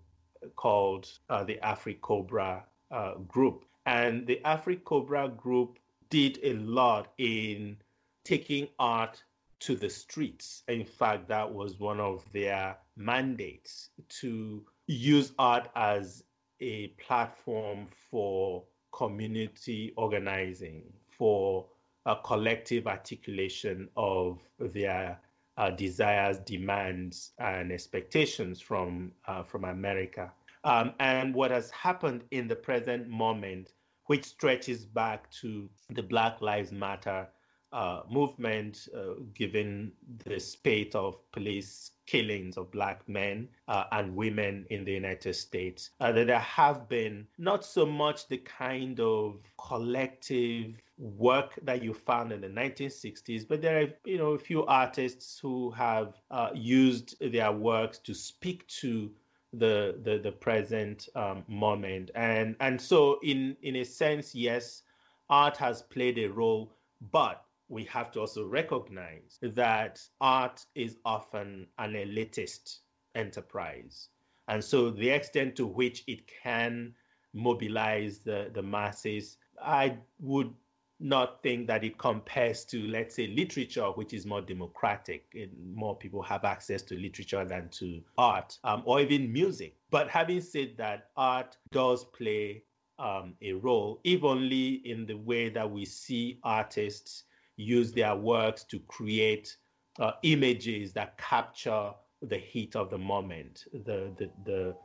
called 0.56 1.10
uh, 1.30 1.44
the 1.44 1.58
AfriCobra 1.64 2.62
uh, 2.92 3.16
group. 3.28 3.66
And 3.86 4.26
the 4.26 4.42
AfriCobra 4.46 5.38
group 5.38 5.80
did 6.10 6.40
a 6.44 6.54
lot 6.54 7.14
in 7.18 7.78
taking 8.24 8.68
art 8.80 9.24
to 9.60 9.76
the 9.76 9.90
streets. 9.90 10.64
In 10.68 10.84
fact, 10.84 11.28
that 11.30 11.52
was 11.52 11.80
one 11.80 12.00
of 12.00 12.24
their 12.34 12.78
mandates 12.96 13.90
to 14.22 14.64
use 14.88 15.34
art 15.40 15.70
as 15.76 16.24
a 16.60 16.88
platform 17.06 17.88
for 18.10 18.64
community 18.92 19.94
organizing, 19.98 20.84
for 21.10 21.66
a 22.06 22.16
collective 22.16 22.88
articulation 22.88 23.90
of 23.98 24.40
their 24.60 25.20
uh, 25.58 25.72
desires, 25.72 26.40
demands, 26.40 27.32
and 27.40 27.72
expectations 27.72 28.62
from 28.62 29.12
uh, 29.28 29.44
from 29.44 29.64
America. 29.64 30.32
Um, 30.66 30.94
and 31.00 31.34
what 31.34 31.52
has 31.52 31.70
happened 31.70 32.24
in 32.32 32.48
the 32.48 32.56
present 32.56 33.08
moment, 33.08 33.74
which 34.08 34.26
stretches 34.26 34.84
back 34.84 35.30
to 35.42 35.70
the 35.92 36.02
Black 36.02 36.42
Lives 36.42 36.72
Matter 36.72 37.28
uh, 37.72 38.02
movement, 38.10 38.88
uh, 38.98 39.16
given 39.36 39.92
the 40.26 40.40
spate 40.40 40.96
of 40.96 41.20
police 41.32 41.92
killings 42.08 42.58
of 42.58 42.72
black 42.72 43.08
men 43.08 43.48
uh, 43.68 43.84
and 43.92 44.16
women 44.16 44.66
in 44.70 44.86
the 44.86 44.92
United 44.92 45.36
States, 45.36 45.92
uh, 46.00 46.12
that 46.12 46.28
there 46.28 46.40
have 46.40 46.88
been 46.90 47.28
not 47.38 47.66
so 47.66 47.86
much 47.86 48.28
the 48.28 48.38
kind 48.38 49.00
of 49.00 49.40
collective 49.58 50.82
work 50.98 51.60
that 51.64 51.84
you 51.84 51.94
found 51.94 52.32
in 52.32 52.42
the 52.42 52.48
1960s, 52.48 53.48
but 53.48 53.62
there 53.62 53.84
are 53.84 53.88
you 54.06 54.18
know 54.18 54.32
a 54.32 54.40
few 54.40 54.66
artists 54.66 55.38
who 55.40 55.70
have 55.72 56.14
uh, 56.32 56.50
used 56.56 57.16
their 57.32 57.52
works 57.52 58.00
to 58.00 58.14
speak 58.14 58.66
to 58.68 59.12
the 59.58 60.00
the, 60.04 60.18
the 60.18 60.32
present 60.32 61.10
um, 61.16 61.44
moment, 61.48 62.12
and 62.16 62.56
and 62.60 62.80
so 62.80 63.20
in 63.24 63.56
in 63.62 63.78
a 63.78 63.86
sense, 63.86 64.36
yes, 64.36 64.84
art 65.30 65.58
has 65.58 65.82
played 65.82 66.18
a 66.20 66.28
role, 66.28 66.72
but 67.12 67.46
we 67.68 67.84
have 67.86 68.12
to 68.12 68.20
also 68.20 68.46
recognize 68.46 69.40
that 69.42 70.00
art 70.22 70.66
is 70.76 70.98
often 71.04 71.68
an 71.80 71.94
elitist 71.94 72.80
enterprise. 73.16 74.10
And 74.48 74.64
so 74.64 74.92
the 74.92 75.10
extent 75.10 75.56
to 75.56 75.66
which 75.66 76.04
it 76.08 76.28
can 76.28 76.94
mobilize 77.34 78.20
the, 78.20 78.52
the 78.54 78.62
masses, 78.62 79.38
I 79.62 79.98
would 80.20 80.54
not 81.00 81.44
think 81.44 81.68
that 81.68 81.84
it 81.84 81.98
compares 81.98 82.64
to, 82.66 82.88
let's 82.88 83.16
say, 83.16 83.28
literature, 83.28 83.88
which 83.88 84.14
is 84.14 84.26
more 84.26 84.42
democratic. 84.42 85.26
and 85.34 85.52
more 85.76 85.96
people 85.96 86.22
have 86.22 86.46
access 86.46 86.82
to 86.84 86.96
literature 86.96 87.44
than 87.44 87.70
to 87.70 88.02
art 88.18 88.58
um, 88.64 88.82
or 88.86 89.02
even 89.02 89.32
music. 89.32 89.76
But 89.92 90.10
having 90.10 90.42
said 90.42 90.76
that, 90.78 91.10
art 91.18 91.58
does 91.72 92.06
play 92.06 92.64
um, 92.98 93.34
a 93.42 93.54
role, 93.54 94.00
if 94.04 94.24
only 94.24 94.76
in 94.86 95.06
the 95.06 95.16
way 95.16 95.50
that 95.50 95.70
we 95.70 95.86
see 95.86 96.40
artists 96.44 97.24
use 97.58 97.92
their 97.92 98.16
works 98.16 98.64
to 98.66 98.80
create 98.80 99.58
uh, 100.00 100.12
images 100.24 100.94
that 100.94 101.18
capture 101.18 101.92
the 102.22 102.38
heat 102.38 102.76
of 102.76 102.90
the 102.90 102.98
moment, 102.98 103.66
the 103.74 104.12
the 104.18 104.30
the, 104.46 104.76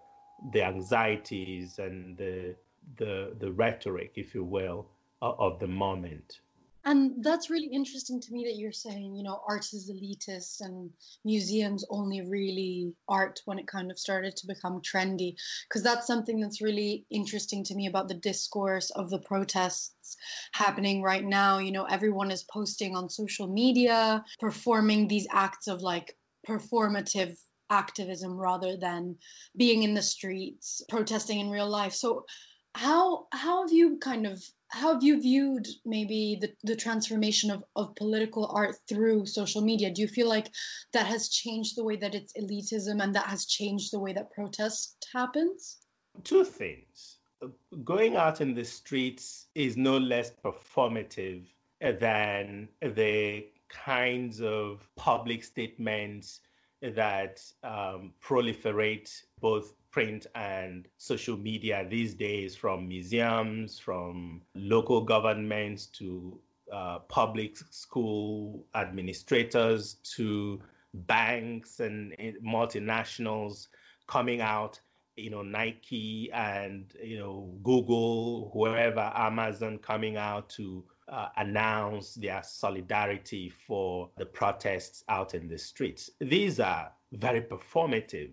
the 0.53 0.63
anxieties 0.63 1.79
and 1.79 2.17
the, 2.17 2.55
the 2.97 3.37
the 3.39 3.51
rhetoric, 3.53 4.13
if 4.17 4.35
you 4.35 4.45
will, 4.45 4.89
Uh, 5.23 5.33
of 5.39 5.59
the 5.59 5.67
moment. 5.67 6.41
And 6.87 7.23
that's 7.23 7.51
really 7.51 7.67
interesting 7.67 8.23
to 8.23 8.33
me 8.33 8.45
that 8.45 8.57
you're 8.57 8.73
saying, 8.73 9.15
you 9.15 9.23
know, 9.23 9.43
art 9.47 9.67
is 9.75 9.91
elitist 9.91 10.63
and 10.63 10.89
museums 11.27 11.85
only 11.91 12.23
really 12.23 12.95
art 13.07 13.39
when 13.45 13.59
it 13.59 13.67
kind 13.67 13.91
of 13.91 13.99
started 13.99 14.35
to 14.37 14.47
become 14.47 14.81
trendy. 14.81 15.35
Because 15.69 15.83
that's 15.83 16.07
something 16.07 16.41
that's 16.41 16.63
really 16.63 17.05
interesting 17.11 17.63
to 17.65 17.75
me 17.75 17.87
about 17.87 18.09
the 18.09 18.15
discourse 18.15 18.89
of 18.93 19.11
the 19.11 19.19
protests 19.19 20.17
happening 20.53 21.03
right 21.03 21.25
now. 21.25 21.59
You 21.59 21.73
know, 21.73 21.85
everyone 21.85 22.31
is 22.31 22.45
posting 22.45 22.97
on 22.97 23.11
social 23.11 23.47
media, 23.47 24.25
performing 24.39 25.07
these 25.07 25.27
acts 25.31 25.67
of 25.67 25.83
like 25.83 26.17
performative 26.49 27.37
activism 27.69 28.39
rather 28.39 28.79
than 28.79 29.17
being 29.55 29.83
in 29.83 29.93
the 29.93 30.01
streets, 30.03 30.81
protesting 30.89 31.41
in 31.41 31.51
real 31.51 31.69
life. 31.69 31.93
So, 31.93 32.25
how 32.75 33.27
how 33.33 33.63
have 33.63 33.73
you 33.73 33.99
kind 33.99 34.27
of 34.27 34.43
how 34.71 34.95
have 34.95 35.03
you 35.03 35.21
viewed 35.21 35.67
maybe 35.85 36.39
the, 36.41 36.53
the 36.63 36.77
transformation 36.77 37.51
of, 37.51 37.65
of 37.75 37.95
political 37.97 38.47
art 38.55 38.77
through 38.89 39.27
social 39.27 39.63
media? 39.63 39.91
Do 39.91 40.01
you 40.01 40.09
feel 40.09 40.29
like 40.29 40.51
that 40.93 41.07
has 41.07 41.29
changed 41.29 41.77
the 41.77 41.85
way 41.85 41.97
that 41.97 42.15
it's 42.15 42.33
elitism 42.35 43.03
and 43.03 43.15
that 43.15 43.27
has 43.27 43.47
changed 43.47 43.93
the 43.93 43.99
way 43.99 44.13
that 44.13 44.31
protest 44.31 45.07
happens? 45.13 45.79
Two 46.23 46.45
things. 46.45 47.19
Going 47.85 48.17
out 48.17 48.41
in 48.41 48.55
the 48.55 48.65
streets 48.65 49.47
is 49.55 49.77
no 49.77 49.99
less 49.99 50.31
performative 50.45 51.47
than 51.81 52.69
the 52.81 53.47
kinds 53.69 54.41
of 54.41 54.89
public 54.97 55.43
statements 55.43 56.41
that 56.83 57.43
um, 57.65 58.13
proliferate 58.23 59.11
both 59.41 59.75
print 59.91 60.27
and 60.35 60.89
social 60.99 61.37
media 61.37 61.87
these 61.89 62.15
days 62.15 62.55
from 62.57 62.89
museums, 62.89 63.79
from 63.79 64.43
local 64.55 65.03
governments 65.03 65.87
to 65.87 66.39
uh, 66.73 67.01
public 67.01 67.57
school 67.71 68.65
administrators 68.75 69.95
to 70.05 70.61
banks 70.95 71.81
and 71.81 72.15
multinationals 72.45 73.69
coming 74.07 74.41
out 74.41 74.81
you 75.17 75.31
know 75.31 75.43
nike 75.43 76.31
and 76.33 76.95
you 77.03 77.19
know 77.19 77.53
google 77.63 78.51
whoever 78.53 79.13
amazon 79.15 79.79
coming 79.79 80.17
out 80.17 80.49
to 80.49 80.85
uh, 81.11 81.29
announce 81.37 82.15
their 82.15 82.43
solidarity 82.43 83.49
for 83.67 84.09
the 84.17 84.25
protests 84.25 85.05
out 85.09 85.35
in 85.35 85.49
the 85.49 85.59
streets. 85.59 86.11
These 86.21 86.61
are 86.61 86.93
very 87.13 87.43
performative 87.43 88.31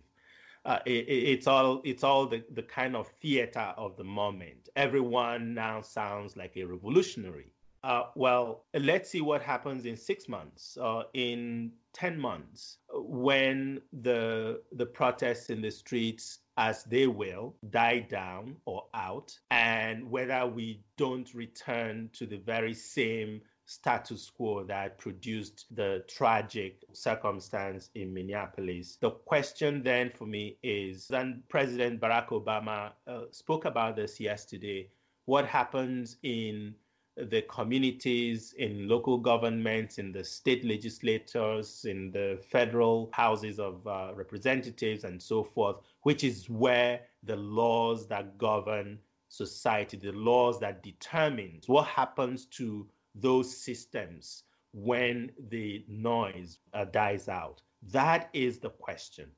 uh, 0.68 0.80
it, 0.86 1.08
it's 1.08 1.48
all 1.48 1.82
it's 1.86 2.04
all 2.04 2.28
the, 2.28 2.44
the 2.54 2.62
kind 2.62 2.96
of 2.96 3.08
theater 3.22 3.74
of 3.78 3.96
the 3.96 4.04
moment. 4.04 4.70
Everyone 4.76 5.54
now 5.54 5.82
sounds 5.82 6.36
like 6.36 6.58
a 6.58 6.64
revolutionary. 6.64 7.54
Uh, 7.84 8.04
well, 8.16 8.66
let's 8.74 9.10
see 9.10 9.22
what 9.22 9.42
happens 9.42 9.86
in 9.86 9.96
six 9.96 10.28
months, 10.28 10.78
uh, 10.82 11.04
in 11.14 11.72
ten 11.94 12.20
months, 12.20 12.80
when 12.94 13.82
the 14.02 14.62
the 14.74 14.86
protests 14.86 15.50
in 15.50 15.62
the 15.62 15.72
streets, 15.72 16.40
as 16.58 16.84
they 16.84 17.08
will, 17.08 17.56
die 17.70 18.00
down 18.00 18.58
or 18.66 18.84
out, 18.94 19.32
and 19.52 20.10
whether 20.12 20.46
we 20.46 20.82
don't 20.98 21.34
return 21.34 22.10
to 22.12 22.26
the 22.26 22.38
very 22.38 22.74
same 22.74 23.40
status 23.68 24.30
quo 24.30 24.64
that 24.64 24.98
produced 24.98 25.66
the 25.76 26.04
tragic 26.08 26.84
circumstance 26.94 27.90
in 27.96 28.14
Minneapolis. 28.14 28.98
The 29.00 29.12
question 29.12 29.84
then 29.84 30.10
for 30.10 30.26
me 30.26 30.58
is, 30.64 31.12
and 31.12 31.48
President 31.50 32.00
Barack 32.00 32.30
Obama 32.30 32.94
uh, 33.06 33.24
spoke 33.32 33.66
about 33.66 33.98
this 33.98 34.20
yesterday, 34.22 34.90
what 35.26 35.46
happens 35.46 36.16
in 36.24 36.74
the 37.18 37.42
communities, 37.44 38.54
in 38.58 38.88
local 38.88 39.18
governments, 39.18 39.98
in 39.98 40.14
the 40.14 40.24
state 40.24 40.64
legislators, 40.64 41.84
in 41.84 42.12
the 42.12 42.40
federal 42.50 43.10
houses 43.12 43.60
of 43.60 43.86
uh, 43.86 44.12
representatives, 44.16 45.04
and 45.04 45.22
so 45.22 45.44
forth, 45.44 45.78
which 46.04 46.24
is 46.24 46.50
where 46.50 47.02
the 47.24 47.36
laws 47.36 48.08
that 48.08 48.38
govern 48.38 48.98
society, 49.28 49.98
the 49.98 50.14
laws 50.14 50.58
that 50.62 50.82
determine 50.84 51.60
what 51.66 51.86
happens 51.88 52.46
to 52.46 52.88
those 53.22 53.56
systems 53.56 54.44
when 54.74 55.32
the 55.50 55.84
noise 55.88 56.60
uh, 56.74 56.86
dies 56.86 57.30
out. 57.30 57.62
That 57.92 58.30
is 58.34 58.60
the 58.60 58.70
question. 58.70 59.30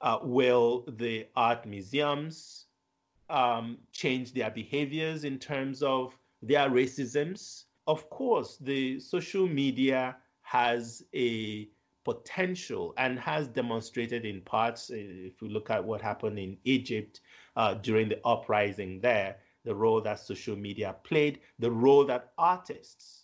Uh, 0.00 0.18
will 0.22 0.84
the 0.98 1.26
art 1.36 1.64
museums 1.64 2.66
um, 3.30 3.78
change 3.92 4.34
their 4.34 4.50
behaviors 4.50 5.24
in 5.24 5.38
terms 5.38 5.82
of 5.82 6.16
their 6.42 6.68
racisms? 6.68 7.64
Of 7.86 8.10
course, 8.10 8.56
the 8.60 8.98
social 9.00 9.46
media 9.46 10.16
has 10.42 11.04
a 11.14 11.68
potential 12.04 12.94
and 12.98 13.18
has 13.18 13.48
demonstrated 13.48 14.24
in 14.24 14.40
parts, 14.42 14.90
uh, 14.90 14.96
if 14.96 15.40
we 15.40 15.48
look 15.48 15.70
at 15.70 15.82
what 15.82 16.02
happened 16.02 16.38
in 16.38 16.56
Egypt 16.64 17.20
uh, 17.56 17.74
during 17.74 18.08
the 18.08 18.20
uprising 18.26 19.00
there, 19.00 19.36
the 19.64 19.74
role 19.74 20.00
that 20.00 20.18
social 20.18 20.56
media 20.56 20.96
played, 21.04 21.40
the 21.60 21.70
role 21.70 22.04
that 22.04 22.32
artists 22.36 23.21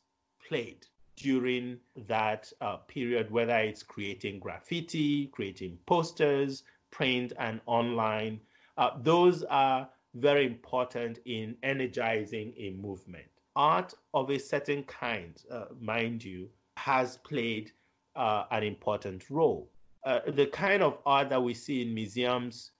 played 0.48 0.86
during 1.16 1.78
that 2.06 2.50
uh, 2.60 2.76
period, 2.76 3.30
whether 3.30 3.56
it's 3.58 3.82
creating 3.82 4.38
graffiti, 4.38 5.26
creating 5.26 5.78
posters, 5.86 6.62
print, 6.90 7.32
and 7.38 7.60
online. 7.66 8.40
Uh, 8.76 8.90
those 9.02 9.42
are 9.44 9.88
very 10.14 10.46
important 10.46 11.18
in 11.26 11.56
energizing 11.62 12.54
a 12.56 12.70
movement. 12.70 13.26
Art 13.56 13.92
of 14.14 14.30
a 14.30 14.38
certain 14.38 14.84
kind, 14.84 15.42
uh, 15.50 15.66
mind 15.80 16.24
you, 16.24 16.48
has 16.76 17.18
played 17.18 17.72
uh, 18.14 18.44
an 18.52 18.62
important 18.62 19.28
role. 19.30 19.68
Uh, 20.04 20.20
the 20.28 20.46
kind 20.46 20.82
of 20.82 20.98
art 21.04 21.28
that 21.28 21.42
we 21.42 21.52
see 21.52 21.82
in 21.82 21.92
museums 21.92 22.70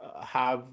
uh, 0.00 0.22
have 0.24 0.64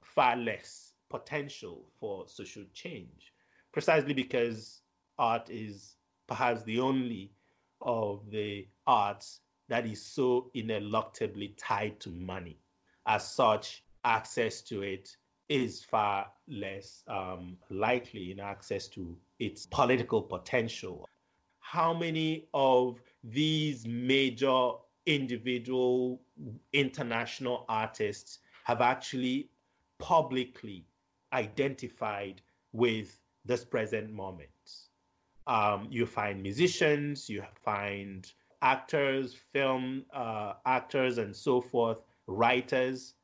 far 0.00 0.36
less 0.36 0.94
potential 1.10 1.84
for 2.00 2.26
social 2.26 2.64
change, 2.72 3.32
precisely 3.72 4.14
because 4.14 4.80
art 5.18 5.48
is 5.50 5.96
perhaps 6.26 6.62
the 6.64 6.80
only 6.80 7.32
of 7.80 8.30
the 8.30 8.66
arts 8.86 9.40
that 9.68 9.86
is 9.86 10.04
so 10.04 10.50
ineluctably 10.54 11.54
tied 11.56 11.98
to 12.00 12.10
money. 12.10 12.58
As 13.06 13.28
such, 13.28 13.84
access 14.04 14.62
to 14.62 14.82
it 14.82 15.16
is 15.48 15.82
far 15.82 16.30
less 16.48 17.02
um, 17.08 17.56
likely 17.70 18.32
in 18.32 18.40
access 18.40 18.88
to 18.88 19.16
its 19.38 19.66
political 19.66 20.22
potential. 20.22 21.08
How 21.60 21.92
many 21.92 22.48
of 22.54 23.00
these 23.22 23.86
major 23.86 24.72
individual 25.06 26.20
international 26.72 27.64
artists 27.68 28.38
have 28.64 28.80
actually 28.80 29.50
publicly 29.98 30.84
identified 31.32 32.40
with 32.72 33.20
this 33.44 33.64
present 33.64 34.12
moment? 34.12 34.85
Um, 35.46 35.86
you 35.90 36.06
find 36.06 36.42
musicians, 36.42 37.28
you 37.28 37.44
find 37.62 38.30
actors, 38.62 39.34
film 39.52 40.04
uh, 40.12 40.54
actors, 40.64 41.18
and 41.18 41.34
so 41.34 41.60
forth, 41.60 42.02
writers 42.26 43.14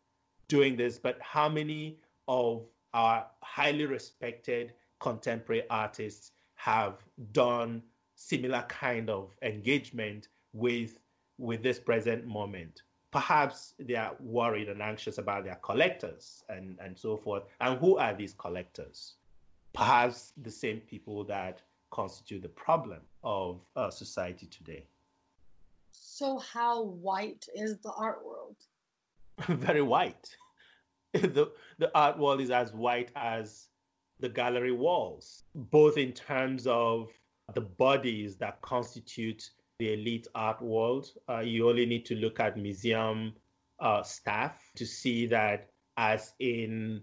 doing 0.48 0.76
this, 0.76 0.98
but 0.98 1.18
how 1.20 1.48
many 1.48 1.98
of 2.28 2.62
our 2.94 3.26
highly 3.42 3.87
respected 3.87 4.74
contemporary 5.00 5.62
artists 5.70 6.32
have 6.54 7.02
done 7.32 7.82
similar 8.14 8.62
kind 8.68 9.11
of 9.11 9.30
engagement 9.42 10.28
with 10.52 10.98
with 11.38 11.62
this 11.62 11.80
present 11.80 12.26
moment? 12.26 12.82
Perhaps 13.11 13.74
they 13.78 13.94
are 13.96 14.14
worried 14.20 14.68
and 14.68 14.80
anxious 14.80 15.18
about 15.18 15.44
their 15.44 15.58
collectors 15.62 16.44
and 16.48 16.78
and 16.80 16.96
so 16.98 17.16
forth. 17.16 17.44
And 17.61 17.78
who 17.78 17.96
are 17.96 18.14
these 18.14 18.35
collectors? 18.35 19.14
Perhaps 19.72 20.35
the 20.42 20.50
same 20.50 20.80
people 20.80 21.24
that 21.24 21.62
constitute 21.92 22.42
the 22.42 22.48
problem 22.48 23.02
of 23.22 23.61
uh, 23.76 23.90
society 23.90 24.46
today. 24.46 24.85
So 25.92 26.38
how 26.38 26.83
white 26.83 27.46
is 27.55 27.78
the 27.78 27.92
art 27.92 28.24
world? 28.24 28.57
Very 29.46 29.83
white. 29.83 30.28
The, 31.12 31.52
the 31.78 31.90
art 31.94 32.18
world 32.18 32.40
is 32.40 32.50
as 32.50 32.72
white 32.72 33.11
as 33.16 33.68
the 34.20 34.31
gallery 34.31 34.72
walls, 34.72 35.44
both 35.55 35.98
in 35.98 36.12
terms 36.12 36.66
of 36.66 37.11
the 37.52 37.61
bodies 37.61 38.37
that 38.37 38.62
constitute 38.62 39.50
the 39.78 39.92
elite 39.92 40.26
art 40.35 40.62
world. 40.62 41.11
Uh, 41.28 41.40
you 41.40 41.68
only 41.68 41.85
need 41.85 42.07
to 42.07 42.14
look 42.14 42.40
at 42.40 42.57
museum 42.57 43.35
uh, 43.81 44.02
staff 44.02 44.70
to 44.76 44.87
see 44.87 45.26
that, 45.26 45.68
as 45.98 46.33
in 46.38 47.02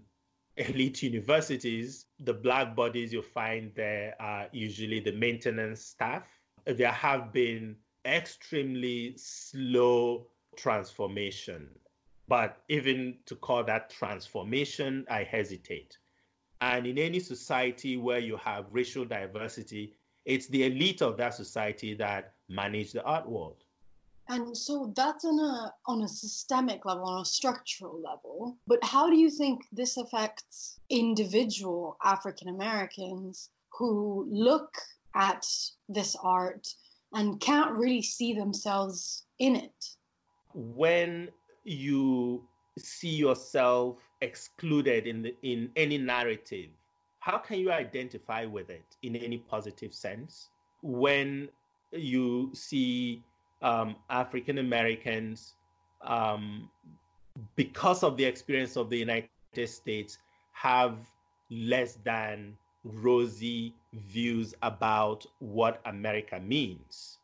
elite 0.56 1.02
universities, 1.02 2.06
the 2.18 2.34
black 2.34 2.74
bodies 2.76 3.12
you 3.12 3.22
find 3.22 3.72
there 3.74 4.14
are 4.20 4.46
usually 4.52 5.00
the 5.00 5.12
maintenance 5.12 5.80
staff. 5.80 6.26
There 6.64 6.92
have 6.92 7.32
been 7.32 7.76
extremely 8.04 9.14
slow 9.16 10.26
transformation 10.56 11.68
but 12.30 12.62
even 12.68 13.16
to 13.26 13.34
call 13.34 13.64
that 13.64 13.90
transformation, 13.90 15.04
I 15.10 15.24
hesitate. 15.24 15.98
And 16.60 16.86
in 16.86 16.96
any 16.96 17.18
society 17.18 17.96
where 17.96 18.20
you 18.20 18.36
have 18.36 18.66
racial 18.70 19.04
diversity, 19.04 19.94
it's 20.24 20.46
the 20.46 20.66
elite 20.66 21.02
of 21.02 21.16
that 21.16 21.34
society 21.34 21.92
that 21.94 22.34
manage 22.48 22.92
the 22.92 23.02
art 23.02 23.28
world. 23.28 23.64
And 24.30 24.56
so 24.56 24.92
that's 24.96 25.24
on 25.24 25.40
a 25.40 25.74
on 25.86 26.02
a 26.02 26.08
systemic 26.08 26.84
level, 26.84 27.04
on 27.04 27.22
a 27.22 27.24
structural 27.24 28.00
level. 28.00 28.56
But 28.68 28.78
how 28.84 29.10
do 29.10 29.16
you 29.16 29.28
think 29.28 29.62
this 29.72 29.96
affects 29.96 30.78
individual 30.88 31.96
African 32.04 32.48
Americans 32.48 33.50
who 33.76 34.28
look 34.30 34.72
at 35.16 35.44
this 35.88 36.16
art 36.22 36.68
and 37.12 37.40
can't 37.40 37.72
really 37.72 38.02
see 38.02 38.32
themselves 38.32 39.24
in 39.40 39.56
it? 39.56 39.96
When 40.54 41.30
you 41.64 42.44
see 42.78 43.16
yourself 43.16 43.98
excluded 44.20 45.08
in 45.08 45.22
the, 45.22 45.34
in 45.42 45.70
any 45.76 45.98
narrative 45.98 46.70
how 47.18 47.36
can 47.36 47.58
you 47.58 47.70
identify 47.70 48.44
with 48.46 48.70
it 48.70 48.96
in 49.02 49.14
any 49.14 49.38
positive 49.38 49.92
sense 49.92 50.48
when 50.82 51.48
you 51.92 52.50
see 52.54 53.22
um, 53.62 53.96
African 54.08 54.58
Americans, 54.58 55.54
um, 56.02 56.68
because 57.56 58.02
of 58.02 58.16
the 58.16 58.24
experience 58.24 58.76
of 58.76 58.90
the 58.90 58.98
United 58.98 59.28
States, 59.66 60.18
have 60.52 60.96
less 61.50 61.98
than 62.04 62.56
rosy 62.84 63.74
views 63.92 64.54
about 64.62 65.26
what 65.40 65.80
America 65.84 66.40
means. 66.40 67.18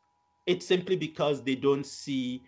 It's 0.47 0.67
simply 0.67 0.97
because 0.97 1.43
they 1.43 1.55
don't 1.55 1.87
see 1.87 2.43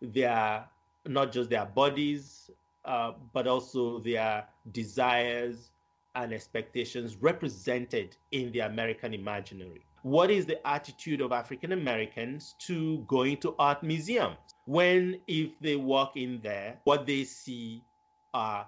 their 0.00 0.64
not 1.06 1.32
just 1.32 1.50
their 1.50 1.66
bodies, 1.66 2.50
uh, 2.84 3.12
but 3.32 3.46
also 3.46 3.98
their 3.98 4.44
desires 4.72 5.70
and 6.14 6.32
expectations 6.32 7.16
represented 7.16 8.16
in 8.30 8.52
the 8.52 8.60
American 8.60 9.14
imaginary. 9.14 9.82
What 10.02 10.30
is 10.30 10.46
the 10.46 10.64
attitude 10.66 11.20
of 11.20 11.32
African 11.32 11.72
Americans 11.72 12.54
to 12.60 12.98
going 13.06 13.36
to 13.38 13.54
art 13.58 13.82
museums? 13.82 14.36
When, 14.64 15.20
if 15.26 15.58
they 15.60 15.76
walk 15.76 16.16
in 16.16 16.40
there, 16.42 16.78
what 16.84 17.06
they 17.06 17.24
see 17.24 17.84
are 18.34 18.66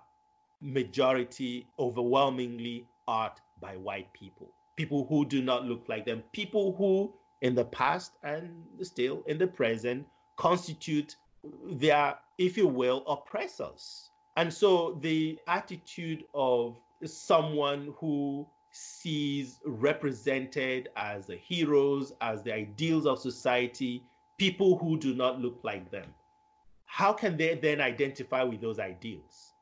majority, 0.61 1.67
overwhelmingly 1.79 2.87
art 3.07 3.41
by 3.61 3.77
white 3.77 4.13
people, 4.13 4.49
people 4.77 5.07
who 5.09 5.25
do 5.25 5.43
not 5.43 5.65
look 5.65 5.89
like 5.89 6.05
them, 6.05 6.23
people 6.33 6.75
who, 6.77 7.13
in 7.41 7.55
the 7.55 7.65
past 7.65 8.13
and 8.23 8.65
still 8.83 9.23
in 9.27 9.39
the 9.39 9.47
present, 9.47 10.07
constitute 10.37 11.17
their 11.65 12.17
if 12.39 12.57
you 12.57 12.67
will, 12.67 13.05
oppressors. 13.07 14.11
And 14.37 14.53
so 14.53 14.99
the 15.01 15.39
attitude 15.47 16.25
of 16.35 16.79
someone 17.05 17.95
who 17.99 18.47
sees 18.77 19.61
represented 19.65 20.89
as 20.97 21.27
the 21.27 21.37
heroes, 21.37 22.13
as 22.21 22.43
the 22.43 22.53
ideals 22.53 23.07
of 23.07 23.21
society, 23.21 24.03
people 24.37 24.77
who 24.77 24.99
do 24.99 25.15
not 25.15 25.41
look 25.41 25.61
like 25.63 25.93
them. 25.93 26.13
How 26.85 27.13
can 27.13 27.37
they 27.37 27.55
then 27.55 27.81
identify 27.81 28.43
with 28.43 28.61
those 28.61 28.81
ideals? 28.81 29.53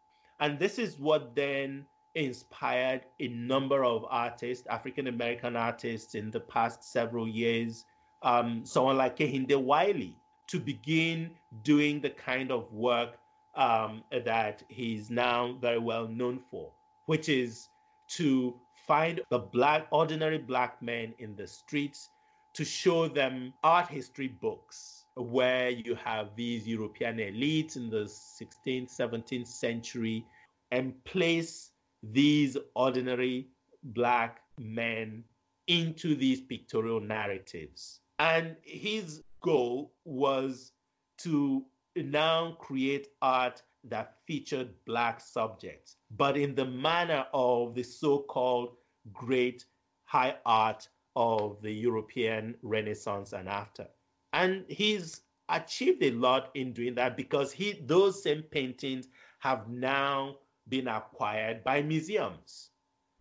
And 0.40 0.59
this 0.59 0.79
is 0.79 0.98
what 0.98 1.35
then 1.35 1.85
inspired 2.14 3.03
a 3.20 3.29
number 3.29 3.85
of 3.85 4.07
artists, 4.09 4.66
African 4.68 5.09
American 5.09 5.57
artists, 5.57 6.14
in 6.14 6.31
the 6.31 6.40
past 6.40 6.83
several 6.83 7.29
years. 7.29 7.85
Um, 8.22 8.64
someone 8.64 8.96
like 8.96 9.18
Kehinde 9.18 9.57
Wiley, 9.57 10.16
to 10.46 10.59
begin 10.59 11.33
doing 11.64 12.01
the 12.01 12.11
kind 12.11 12.51
of 12.51 12.72
work 12.72 13.18
um, 13.57 14.05
that 14.25 14.62
he's 14.68 15.11
now 15.11 15.55
very 15.61 15.79
well 15.79 16.09
known 16.09 16.40
for, 16.51 16.70
which 17.07 17.29
is 17.29 17.68
to 18.09 18.55
find 18.87 19.21
the 19.31 19.38
black, 19.38 19.87
ordinary 19.90 20.38
black 20.38 20.81
men 20.83 21.14
in 21.18 21.37
the 21.37 21.47
streets 21.47 22.11
to 22.55 22.64
show 22.64 23.09
them 23.09 23.53
art 23.64 23.88
history 23.88 24.29
books 24.29 25.05
where 25.16 25.71
you 25.71 25.95
have 25.95 26.35
these 26.37 26.66
European 26.66 27.16
elites 27.16 27.77
in 27.77 27.90
the 27.90 28.05
16th, 28.05 28.95
17th 28.97 29.47
century 29.47 30.25
and 30.71 30.92
place 31.05 31.71
these 32.03 32.57
ordinary 32.75 33.49
black 33.85 34.40
men 34.59 35.25
into 35.66 36.14
these 36.14 36.40
pictorial 36.40 37.01
narratives. 37.01 38.01
And 38.18 38.57
his 38.62 39.23
goal 39.42 39.92
was 40.05 40.73
to 41.18 41.64
now 41.97 42.57
create 42.59 43.09
art 43.21 43.62
that 43.85 44.16
featured 44.27 44.71
black 44.85 45.21
subjects, 45.21 45.97
but 46.16 46.37
in 46.37 46.55
the 46.55 46.64
manner 46.64 47.27
of 47.33 47.75
the 47.75 47.83
so 47.83 48.21
called 48.21 48.77
great 49.12 49.64
high 50.05 50.37
art 50.47 50.88
of 51.16 51.61
the 51.62 51.73
European 51.73 52.55
Renaissance 52.62 53.33
and 53.33 53.49
after. 53.49 53.87
And 54.33 54.64
he's 54.68 55.23
achieved 55.49 56.03
a 56.03 56.11
lot 56.12 56.51
in 56.55 56.73
doing 56.73 56.95
that 56.95 57.16
because 57.16 57.53
he 57.53 57.73
those 57.87 58.23
same 58.23 58.42
paintings 58.42 59.09
have 59.40 59.68
now 59.68 60.37
been 60.68 60.88
acquired 60.88 61.64
by 61.64 61.83
museums. 61.83 62.71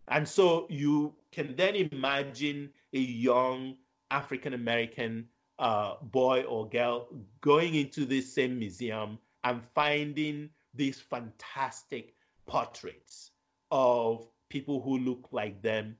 And 0.08 0.26
so 0.28 0.66
you 0.70 1.14
can 1.32 1.54
then 1.56 1.74
imagine 1.74 2.70
a 2.92 2.98
young 2.98 3.76
African 4.10 4.54
American 4.54 5.26
uh, 5.58 5.96
boy 6.02 6.42
or 6.42 6.68
girl 6.68 7.08
going 7.40 7.74
into 7.74 8.04
this 8.04 8.32
same 8.32 8.58
museum 8.58 9.18
and 9.44 9.62
finding 9.74 10.50
these 10.74 11.00
fantastic 11.00 12.14
portraits 12.46 13.30
of 13.70 14.26
people 14.48 14.80
who 14.80 14.98
look 14.98 15.28
like 15.32 15.62
them 15.62 15.96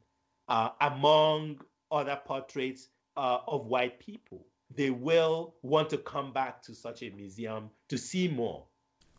uh, 0.48 0.70
among 0.80 1.60
other 1.90 2.20
portraits 2.24 2.88
uh, 3.16 3.38
of 3.46 3.66
white 3.66 3.98
people. 3.98 4.46
They 4.74 4.90
will 4.90 5.54
want 5.62 5.90
to 5.90 5.98
come 5.98 6.32
back 6.32 6.62
to 6.62 6.74
such 6.74 7.02
a 7.02 7.10
museum 7.10 7.70
to 7.88 7.98
see 7.98 8.28
more. 8.28 8.66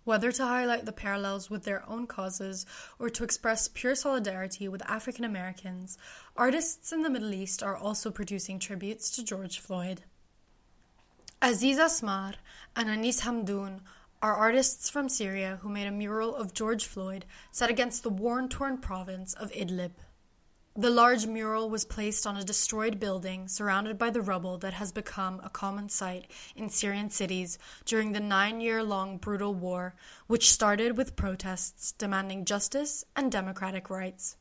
Whether 0.04 0.32
to 0.34 0.46
highlight 0.46 0.86
the 0.86 0.92
parallels 0.92 1.50
with 1.50 1.64
their 1.64 1.88
own 1.88 2.08
causes 2.08 2.66
or 3.00 3.10
to 3.10 3.24
express 3.24 3.70
pure 3.70 3.96
solidarity 3.96 4.68
with 4.68 4.88
African 4.90 5.24
Americans, 5.24 5.98
artists 6.36 6.92
in 6.92 7.04
the 7.04 7.10
Middle 7.10 7.34
East 7.34 7.64
are 7.64 7.78
also 7.78 8.12
producing 8.12 8.60
tributes 8.60 9.10
to 9.12 9.24
George 9.24 9.60
Floyd. 9.60 10.02
Aziz 11.42 11.78
Asmar 11.78 12.36
and 12.76 12.90
Anis 12.90 13.22
Hamdoun 13.22 13.80
are 14.24 14.36
artists 14.36 14.90
from 14.90 15.10
Syria 15.10 15.60
who 15.62 15.70
made 15.70 15.86
a 15.86 15.92
mural 15.92 16.34
of 16.34 16.54
George 16.54 16.86
Floyd 16.86 17.26
set 17.52 17.70
against 17.70 18.04
the 18.04 18.10
war 18.10 18.42
torn 18.48 18.78
province 18.78 19.34
of 19.34 19.52
Idlib. 19.52 19.92
The 20.78 20.90
large 20.90 21.28
mural 21.28 21.70
was 21.70 21.84
placed 21.84 22.26
on 22.26 22.38
a 22.38 22.44
destroyed 22.44 23.02
building 23.02 23.50
surrounded 23.50 23.98
by 23.98 24.12
the 24.12 24.22
rubble 24.22 24.58
that 24.60 24.76
has 24.76 24.94
become 24.94 25.42
a 25.44 25.50
common 25.50 25.90
sight 25.90 26.32
in 26.56 26.70
Syrian 26.70 27.10
cities 27.10 27.60
during 27.84 28.14
the 28.14 28.22
nine 28.22 28.62
year 28.62 28.82
long 28.82 29.18
brutal 29.18 29.54
war, 29.54 29.94
which 30.28 30.54
started 30.54 30.96
with 30.98 31.18
protests 31.18 31.92
demanding 31.92 32.46
justice 32.46 33.04
and 33.18 33.30
democratic 33.30 33.90
rights. 33.90 34.38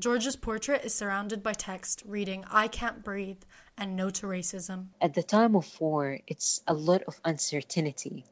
George's 0.00 0.36
portrait 0.36 0.82
is 0.82 0.94
surrounded 0.94 1.42
by 1.42 1.52
text 1.52 2.02
reading, 2.06 2.42
I 2.50 2.68
can't 2.68 3.04
breathe, 3.04 3.42
and 3.76 3.96
no 3.96 4.08
to 4.08 4.26
racism. 4.26 4.86
At 5.02 5.12
the 5.12 5.22
time 5.22 5.54
of 5.54 5.78
war, 5.78 6.20
it's 6.26 6.62
a 6.66 6.72
lot 6.72 7.02
of 7.02 7.20
uncertainty 7.22 8.24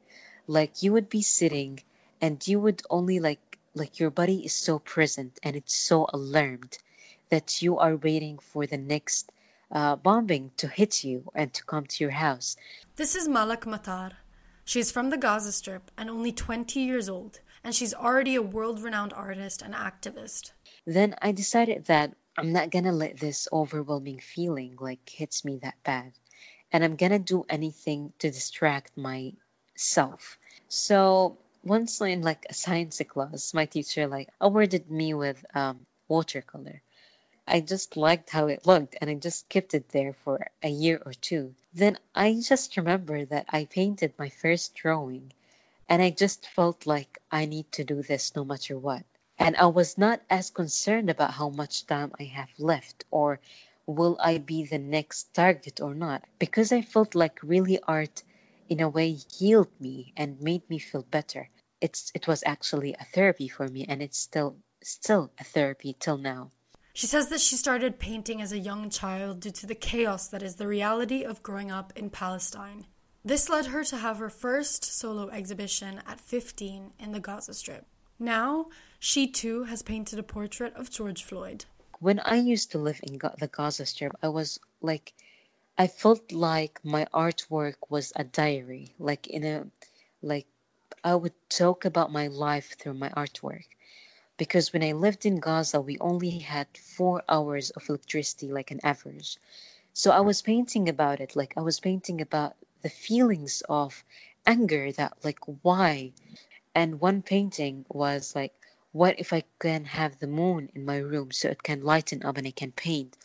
like 0.46 0.82
you 0.82 0.92
would 0.92 1.08
be 1.08 1.22
sitting 1.22 1.80
and 2.20 2.46
you 2.46 2.60
would 2.60 2.82
only 2.90 3.20
like 3.20 3.58
like 3.74 3.98
your 3.98 4.10
body 4.10 4.44
is 4.44 4.52
so 4.52 4.78
present 4.78 5.38
and 5.42 5.56
it's 5.56 5.74
so 5.74 6.06
alarmed 6.12 6.78
that 7.30 7.60
you 7.60 7.76
are 7.78 7.96
waiting 7.96 8.38
for 8.38 8.66
the 8.66 8.76
next 8.76 9.32
uh, 9.72 9.96
bombing 9.96 10.52
to 10.56 10.68
hit 10.68 11.02
you 11.02 11.24
and 11.34 11.52
to 11.52 11.64
come 11.64 11.84
to 11.84 12.04
your 12.04 12.12
house. 12.12 12.56
This 12.96 13.16
is 13.16 13.26
Malak 13.26 13.64
Matar. 13.64 14.12
She's 14.64 14.92
from 14.92 15.10
the 15.10 15.18
Gaza 15.18 15.52
Strip 15.52 15.90
and 15.98 16.08
only 16.08 16.32
20 16.32 16.80
years 16.80 17.08
old, 17.08 17.40
and 17.64 17.74
she's 17.74 17.92
already 17.92 18.36
a 18.36 18.42
world 18.42 18.80
renowned 18.80 19.12
artist 19.12 19.60
and 19.60 19.74
activist. 19.74 20.52
Then 20.86 21.16
I 21.20 21.32
decided 21.32 21.86
that 21.86 22.14
I'm 22.38 22.52
not 22.52 22.70
gonna 22.70 22.92
let 22.92 23.18
this 23.18 23.48
overwhelming 23.52 24.20
feeling 24.20 24.76
like 24.80 25.08
hits 25.08 25.44
me 25.44 25.58
that 25.62 25.82
bad. 25.82 26.12
And 26.72 26.84
I'm 26.84 26.96
gonna 26.96 27.18
do 27.18 27.44
anything 27.48 28.12
to 28.20 28.30
distract 28.30 28.96
my 28.96 29.32
self. 29.74 30.38
So 30.68 31.38
once 31.64 32.00
in 32.00 32.22
like 32.22 32.46
a 32.50 32.54
science 32.54 33.00
class, 33.08 33.54
my 33.54 33.66
teacher 33.66 34.06
like 34.06 34.28
awarded 34.40 34.90
me 34.90 35.14
with 35.14 35.44
um, 35.54 35.86
watercolor. 36.08 36.82
I 37.46 37.60
just 37.60 37.96
liked 37.96 38.30
how 38.30 38.46
it 38.46 38.66
looked 38.66 38.96
and 39.00 39.10
I 39.10 39.14
just 39.14 39.48
kept 39.48 39.74
it 39.74 39.90
there 39.90 40.12
for 40.12 40.46
a 40.62 40.68
year 40.68 41.02
or 41.04 41.12
two. 41.12 41.54
Then 41.72 41.98
I 42.14 42.40
just 42.40 42.76
remember 42.76 43.24
that 43.26 43.46
I 43.50 43.64
painted 43.66 44.14
my 44.18 44.28
first 44.28 44.74
drawing 44.74 45.32
and 45.88 46.00
I 46.02 46.10
just 46.10 46.46
felt 46.46 46.86
like 46.86 47.18
I 47.30 47.44
need 47.44 47.70
to 47.72 47.84
do 47.84 48.02
this 48.02 48.34
no 48.34 48.44
matter 48.44 48.78
what. 48.78 49.04
And 49.38 49.56
I 49.56 49.66
was 49.66 49.98
not 49.98 50.22
as 50.30 50.50
concerned 50.50 51.10
about 51.10 51.32
how 51.32 51.50
much 51.50 51.86
time 51.86 52.12
I 52.18 52.24
have 52.24 52.50
left 52.58 53.04
or 53.10 53.40
will 53.86 54.16
I 54.20 54.38
be 54.38 54.64
the 54.64 54.78
next 54.78 55.34
target 55.34 55.80
or 55.80 55.94
not 55.94 56.24
because 56.38 56.72
I 56.72 56.80
felt 56.80 57.14
like 57.14 57.38
really 57.42 57.78
art 57.88 58.22
in 58.68 58.80
a 58.80 58.88
way 58.88 59.12
healed 59.12 59.70
me 59.80 60.12
and 60.16 60.40
made 60.40 60.68
me 60.68 60.78
feel 60.78 61.02
better. 61.02 61.50
It's 61.80 62.10
it 62.14 62.26
was 62.26 62.42
actually 62.46 62.94
a 62.94 63.04
therapy 63.04 63.48
for 63.48 63.68
me 63.68 63.84
and 63.88 64.02
it's 64.02 64.18
still 64.18 64.56
still 64.82 65.32
a 65.38 65.44
therapy 65.44 65.96
till 65.98 66.18
now. 66.18 66.50
She 66.92 67.08
says 67.08 67.28
that 67.28 67.40
she 67.40 67.56
started 67.56 67.98
painting 67.98 68.40
as 68.40 68.52
a 68.52 68.58
young 68.58 68.88
child 68.88 69.40
due 69.40 69.50
to 69.50 69.66
the 69.66 69.74
chaos 69.74 70.28
that 70.28 70.42
is 70.42 70.56
the 70.56 70.68
reality 70.68 71.24
of 71.24 71.42
growing 71.42 71.70
up 71.70 71.92
in 71.96 72.08
Palestine. 72.08 72.86
This 73.24 73.48
led 73.48 73.66
her 73.66 73.82
to 73.84 73.96
have 73.96 74.18
her 74.18 74.30
first 74.30 74.84
solo 74.84 75.28
exhibition 75.28 76.02
at 76.06 76.20
15 76.20 76.92
in 77.00 77.12
the 77.12 77.20
Gaza 77.20 77.54
Strip. 77.54 77.86
Now, 78.18 78.66
she 79.00 79.26
too 79.26 79.64
has 79.64 79.82
painted 79.82 80.18
a 80.18 80.22
portrait 80.22 80.72
of 80.74 80.90
George 80.90 81.24
Floyd. 81.24 81.64
When 81.98 82.20
I 82.20 82.36
used 82.36 82.70
to 82.72 82.78
live 82.78 83.00
in 83.02 83.18
the 83.38 83.48
Gaza 83.48 83.86
Strip, 83.86 84.12
I 84.22 84.28
was 84.28 84.60
like 84.80 85.14
I 85.78 85.86
felt 85.86 86.32
like 86.32 86.84
my 86.84 87.04
artwork 87.14 87.76
was 87.88 88.12
a 88.16 88.24
diary, 88.24 88.94
like 88.98 89.28
in 89.28 89.44
a 89.44 89.70
like 90.20 90.46
I 91.04 91.14
would 91.14 91.34
talk 91.48 91.84
about 91.84 92.12
my 92.12 92.26
life 92.26 92.76
through 92.78 92.94
my 92.94 93.10
artwork. 93.10 93.66
Because 94.36 94.72
when 94.72 94.82
I 94.84 94.92
lived 94.92 95.26
in 95.26 95.40
Gaza, 95.40 95.80
we 95.80 95.98
only 96.00 96.38
had 96.40 96.76
four 96.76 97.22
hours 97.28 97.70
of 97.70 97.88
electricity, 97.88 98.48
like 98.48 98.70
an 98.70 98.80
average. 98.84 99.38
So 99.92 100.12
I 100.12 100.20
was 100.20 100.42
painting 100.42 100.88
about 100.88 101.20
it, 101.20 101.36
like 101.36 101.54
I 101.56 101.60
was 101.62 101.80
painting 101.80 102.20
about 102.20 102.56
the 102.82 102.90
feelings 102.90 103.62
of 103.68 104.04
anger 104.46 104.92
that, 104.92 105.24
like, 105.24 105.40
why? 105.62 106.12
And 106.74 107.00
one 107.00 107.22
painting 107.22 107.86
was 107.88 108.34
like, 108.36 108.54
what 108.92 109.18
if 109.18 109.32
I 109.32 109.44
can 109.60 109.86
have 109.86 110.20
the 110.20 110.26
moon 110.28 110.70
in 110.74 110.84
my 110.84 110.98
room 110.98 111.32
so 111.32 111.48
it 111.48 111.62
can 111.64 111.82
lighten 111.82 112.22
up 112.24 112.36
and 112.38 112.46
I 112.46 112.52
can 112.52 112.72
paint? 112.72 113.18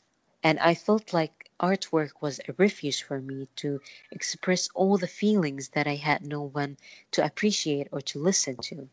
And 0.44 0.60
I 0.60 0.76
felt 0.76 1.14
like 1.14 1.49
artwork 1.60 2.12
was 2.22 2.40
a 2.48 2.54
refuge 2.54 3.04
for 3.04 3.22
me 3.22 3.48
to 3.58 3.82
express 4.12 4.70
all 4.74 4.98
the 4.98 5.08
feelings 5.08 5.70
that 5.70 5.88
I 5.88 5.96
had 5.96 6.26
no 6.26 6.42
one 6.42 6.78
to 7.12 7.24
appreciate 7.24 7.88
or 7.92 8.02
to 8.02 8.20
listen 8.20 8.58
to. 8.58 8.90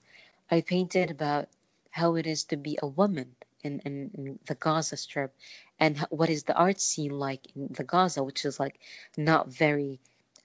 I 0.51 0.61
painted 0.61 1.11
about 1.11 1.49
how 1.91 2.15
it 2.17 2.27
is 2.27 2.45
to 2.45 2.57
be 2.57 2.79
a 2.83 2.87
woman 2.87 3.37
in, 3.63 3.81
in, 3.81 4.11
in, 4.15 4.39
the 4.47 4.55
Gaza 4.55 4.97
Strip 4.97 5.35
and 5.81 5.99
what 6.11 6.31
is 6.31 6.45
the 6.45 6.55
art 6.55 6.81
scene 6.81 7.19
like 7.19 7.55
in 7.57 7.69
the 7.71 7.85
Gaza, 7.85 8.23
which 8.23 8.45
is 8.45 8.61
like 8.61 8.79
not 9.17 9.49
very 9.49 9.99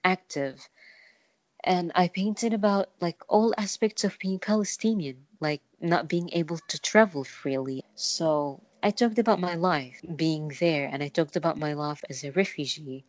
active. 0.04 0.68
And 1.64 1.92
I 1.94 2.08
painted 2.08 2.52
about 2.52 2.90
like 3.00 3.20
all 3.28 3.54
aspects 3.56 4.04
of 4.04 4.18
being 4.18 4.38
Palestinian, 4.38 5.26
like 5.40 5.62
not 5.80 6.08
being 6.08 6.30
able 6.32 6.58
to 6.58 6.80
travel 6.80 7.22
freely. 7.24 7.84
So 7.94 8.62
I 8.84 8.90
talked 8.90 9.18
about 9.18 9.38
my 9.38 9.54
life 9.54 10.00
being 10.16 10.52
there, 10.58 10.88
and 10.92 11.04
I 11.04 11.08
talked 11.08 11.36
about 11.36 11.56
my 11.56 11.72
life 11.72 12.02
as 12.10 12.24
a 12.24 12.32
refugee, 12.32 13.04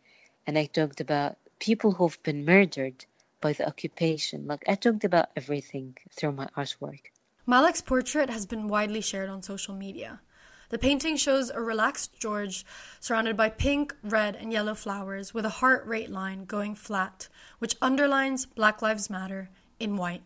and 0.46 0.56
I 0.56 0.66
talked 0.66 1.00
about 1.00 1.36
people 1.58 1.92
who've 1.92 2.22
been 2.22 2.44
murdered 2.44 3.06
by 3.40 3.54
the 3.54 3.66
occupation. 3.66 4.46
Like, 4.46 4.62
I 4.68 4.76
talked 4.76 5.02
about 5.02 5.30
everything 5.34 5.96
through 6.12 6.32
my 6.32 6.46
artwork. 6.56 7.10
Malak's 7.44 7.80
portrait 7.80 8.30
has 8.30 8.46
been 8.46 8.68
widely 8.68 9.00
shared 9.00 9.28
on 9.28 9.42
social 9.42 9.74
media. 9.74 10.20
The 10.68 10.78
painting 10.78 11.16
shows 11.16 11.50
a 11.50 11.60
relaxed 11.60 12.20
George 12.20 12.64
surrounded 13.00 13.36
by 13.36 13.48
pink, 13.48 13.96
red, 14.02 14.36
and 14.36 14.52
yellow 14.52 14.74
flowers 14.74 15.34
with 15.34 15.44
a 15.44 15.58
heart 15.60 15.84
rate 15.86 16.08
line 16.08 16.44
going 16.44 16.76
flat, 16.76 17.28
which 17.58 17.76
underlines 17.82 18.46
Black 18.46 18.80
Lives 18.80 19.10
Matter 19.10 19.50
in 19.80 19.96
white. 19.96 20.22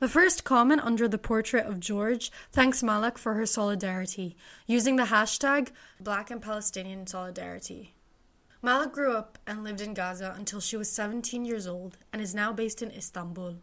The 0.00 0.08
first 0.08 0.44
comment 0.44 0.80
under 0.84 1.08
the 1.08 1.18
portrait 1.18 1.66
of 1.66 1.80
George 1.80 2.30
thanks 2.52 2.84
Malak 2.84 3.18
for 3.18 3.34
her 3.34 3.46
solidarity, 3.46 4.36
using 4.64 4.94
the 4.94 5.06
hashtag 5.06 5.70
Black 5.98 6.30
and 6.30 6.40
Palestinian 6.40 7.04
Solidarity. 7.08 7.96
Malak 8.62 8.92
grew 8.92 9.12
up 9.12 9.38
and 9.44 9.64
lived 9.64 9.80
in 9.80 9.94
Gaza 9.94 10.36
until 10.38 10.60
she 10.60 10.76
was 10.76 10.88
17 10.88 11.44
years 11.44 11.66
old 11.66 11.98
and 12.12 12.22
is 12.22 12.32
now 12.32 12.52
based 12.52 12.80
in 12.80 12.92
Istanbul. 12.92 13.56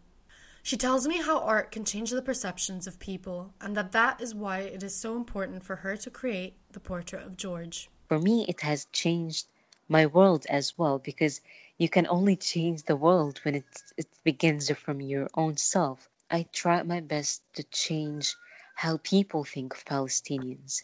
She 0.61 0.75
tells 0.75 1.07
me 1.07 1.21
how 1.21 1.39
art 1.39 1.71
can 1.71 1.85
change 1.85 2.11
the 2.11 2.21
perceptions 2.21 2.85
of 2.85 2.99
people 2.99 3.53
and 3.61 3.77
that 3.77 3.93
that 3.93 4.19
is 4.19 4.35
why 4.35 4.59
it 4.59 4.83
is 4.83 4.93
so 4.93 5.15
important 5.15 5.63
for 5.63 5.77
her 5.77 5.95
to 5.95 6.09
create 6.09 6.57
the 6.73 6.81
portrait 6.81 7.25
of 7.25 7.37
George. 7.37 7.89
For 8.09 8.19
me, 8.19 8.45
it 8.49 8.59
has 8.59 8.87
changed 8.91 9.47
my 9.87 10.05
world 10.05 10.45
as 10.49 10.77
well 10.77 10.99
because 10.99 11.39
you 11.77 11.87
can 11.87 12.05
only 12.07 12.35
change 12.35 12.83
the 12.83 12.97
world 12.97 13.39
when 13.43 13.55
it, 13.55 13.83
it 13.95 14.07
begins 14.25 14.69
from 14.71 14.99
your 14.99 15.29
own 15.35 15.55
self. 15.55 16.09
I 16.29 16.43
try 16.51 16.83
my 16.83 17.01
best 17.01 17.43
to 17.53 17.63
change 17.63 18.35
how 18.75 18.97
people 18.97 19.43
think 19.43 19.73
of 19.73 19.85
Palestinians 19.85 20.81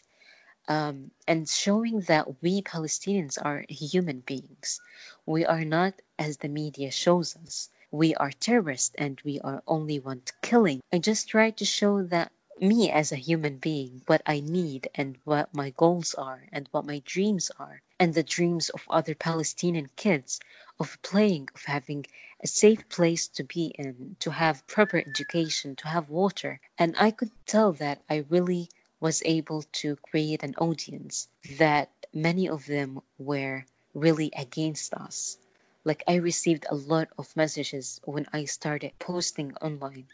um, 0.67 1.11
and 1.27 1.47
showing 1.49 2.01
that 2.01 2.41
we 2.41 2.61
Palestinians 2.61 3.37
are 3.43 3.65
human 3.69 4.21
beings. 4.21 4.81
We 5.25 5.45
are 5.45 5.65
not 5.65 6.01
as 6.19 6.37
the 6.37 6.49
media 6.49 6.91
shows 6.91 7.35
us 7.35 7.69
we 7.91 8.15
are 8.15 8.31
terrorists 8.31 8.95
and 8.97 9.21
we 9.25 9.39
are 9.41 9.61
only 9.67 9.99
want 9.99 10.31
killing. 10.41 10.81
I 10.93 10.99
just 10.99 11.27
try 11.27 11.51
to 11.51 11.65
show 11.65 12.01
that 12.03 12.31
me 12.61 12.89
as 12.91 13.11
a 13.11 13.15
human 13.17 13.57
being, 13.57 14.03
what 14.05 14.21
I 14.25 14.39
need 14.39 14.87
and 14.95 15.17
what 15.25 15.53
my 15.53 15.71
goals 15.71 16.13
are 16.13 16.47
and 16.53 16.67
what 16.71 16.85
my 16.85 16.99
dreams 17.03 17.51
are, 17.59 17.81
and 17.99 18.13
the 18.13 18.23
dreams 18.23 18.69
of 18.69 18.85
other 18.89 19.15
Palestinian 19.15 19.89
kids 19.97 20.39
of 20.79 21.01
playing, 21.01 21.49
of 21.55 21.65
having 21.65 22.05
a 22.41 22.47
safe 22.47 22.87
place 22.89 23.27
to 23.27 23.43
be 23.43 23.73
in, 23.77 24.15
to 24.19 24.31
have 24.31 24.67
proper 24.67 24.97
education, 24.99 25.75
to 25.77 25.87
have 25.87 26.09
water. 26.09 26.61
And 26.77 26.95
I 26.97 27.11
could 27.11 27.31
tell 27.47 27.73
that 27.73 28.03
I 28.09 28.25
really 28.29 28.69
was 28.99 29.21
able 29.25 29.63
to 29.63 29.95
create 29.97 30.43
an 30.43 30.55
audience 30.55 31.27
that 31.57 31.89
many 32.13 32.47
of 32.47 32.67
them 32.67 33.01
were 33.17 33.65
really 33.93 34.31
against 34.37 34.93
us 34.93 35.37
like 35.83 36.03
I 36.07 36.15
received 36.15 36.65
a 36.69 36.75
lot 36.75 37.09
of 37.17 37.35
messages 37.35 37.99
when 38.03 38.27
I 38.31 38.45
started 38.45 38.93
posting 38.99 39.55
online. 39.57 40.07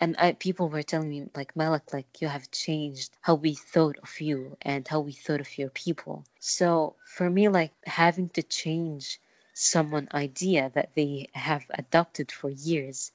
And 0.00 0.16
I, 0.18 0.32
people 0.32 0.68
were 0.68 0.82
telling 0.82 1.10
me, 1.10 1.26
like, 1.34 1.54
Malak, 1.54 1.92
like, 1.92 2.20
you 2.22 2.28
have 2.28 2.50
changed 2.50 3.10
how 3.20 3.34
we 3.34 3.54
thought 3.54 3.98
of 4.02 4.20
you 4.20 4.56
and 4.62 4.88
how 4.88 5.00
we 5.00 5.12
thought 5.12 5.40
of 5.40 5.58
your 5.58 5.68
people. 5.70 6.24
So 6.38 6.94
for 7.04 7.28
me, 7.28 7.48
like, 7.48 7.72
having 7.84 8.30
to 8.30 8.42
change 8.42 9.20
someone 9.52 10.08
idea 10.14 10.70
that 10.74 10.94
they 10.94 11.28
have 11.34 11.64
adopted 11.70 12.32
for 12.32 12.48
years 12.48 13.12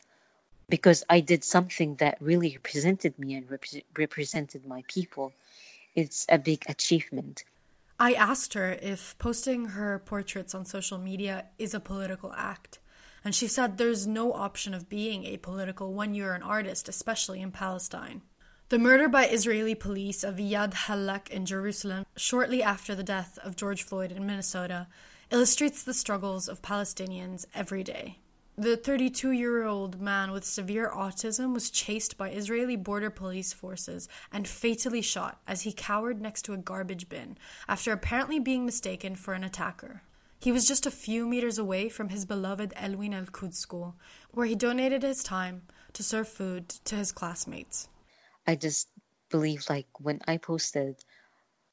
because 0.69 1.03
I 1.09 1.19
did 1.19 1.43
something 1.43 1.95
that 1.95 2.21
really 2.21 2.53
represented 2.53 3.17
me 3.19 3.35
and 3.35 3.49
rep- 3.49 3.83
represented 3.97 4.65
my 4.65 4.83
people, 4.87 5.33
it's 5.95 6.25
a 6.29 6.37
big 6.37 6.63
achievement. 6.67 7.43
I 7.99 8.13
asked 8.13 8.53
her 8.55 8.73
if 8.73 9.17
posting 9.17 9.65
her 9.69 9.99
portraits 9.99 10.53
on 10.53 10.65
social 10.65 10.97
media 10.97 11.45
is 11.57 11.73
a 11.73 11.79
political 11.79 12.33
act. 12.33 12.79
And 13.25 13.33
she 13.33 13.47
said 13.47 13.77
there's 13.77 14.05
no 14.05 14.31
option 14.33 14.75
of 14.75 14.87
being 14.87 15.23
apolitical 15.23 15.91
when 15.91 16.13
you're 16.13 16.35
an 16.35 16.43
artist, 16.43 16.87
especially 16.87 17.41
in 17.41 17.51
Palestine. 17.51 18.21
The 18.69 18.79
murder 18.79 19.09
by 19.09 19.27
Israeli 19.27 19.73
police 19.73 20.23
of 20.23 20.35
Iyad 20.35 20.73
Hallak 20.73 21.29
in 21.29 21.45
Jerusalem 21.45 22.05
shortly 22.15 22.61
after 22.61 22.93
the 22.93 23.03
death 23.03 23.39
of 23.43 23.55
George 23.55 23.81
Floyd 23.81 24.11
in 24.11 24.27
Minnesota 24.27 24.87
illustrates 25.31 25.83
the 25.83 25.93
struggles 25.93 26.47
of 26.47 26.61
Palestinians 26.61 27.45
every 27.55 27.83
day. 27.83 28.19
The 28.57 28.77
32 28.77 29.31
year 29.31 29.65
old 29.65 29.99
man 29.99 30.31
with 30.31 30.45
severe 30.45 30.89
autism 30.89 31.53
was 31.53 31.69
chased 31.69 32.17
by 32.17 32.29
Israeli 32.29 32.75
border 32.75 33.09
police 33.09 33.53
forces 33.53 34.07
and 34.31 34.47
fatally 34.47 35.01
shot 35.01 35.41
as 35.47 35.63
he 35.63 35.73
cowered 35.73 36.21
next 36.21 36.43
to 36.43 36.53
a 36.53 36.57
garbage 36.57 37.09
bin 37.09 37.37
after 37.67 37.91
apparently 37.91 38.39
being 38.39 38.65
mistaken 38.65 39.15
for 39.15 39.33
an 39.33 39.43
attacker. 39.43 40.03
He 40.39 40.51
was 40.51 40.67
just 40.67 40.85
a 40.85 40.91
few 40.91 41.25
meters 41.25 41.57
away 41.57 41.89
from 41.89 42.09
his 42.09 42.25
beloved 42.25 42.73
Elwyn 42.75 43.13
Al 43.13 43.25
Quds 43.25 43.57
school, 43.57 43.95
where 44.31 44.45
he 44.45 44.55
donated 44.55 45.01
his 45.01 45.23
time 45.23 45.63
to 45.93 46.03
serve 46.03 46.27
food 46.27 46.69
to 46.85 46.95
his 46.95 47.11
classmates. 47.11 47.87
I 48.45 48.55
just 48.55 48.89
believe, 49.29 49.65
like, 49.69 49.87
when 49.99 50.21
I 50.27 50.37
posted, 50.37 51.03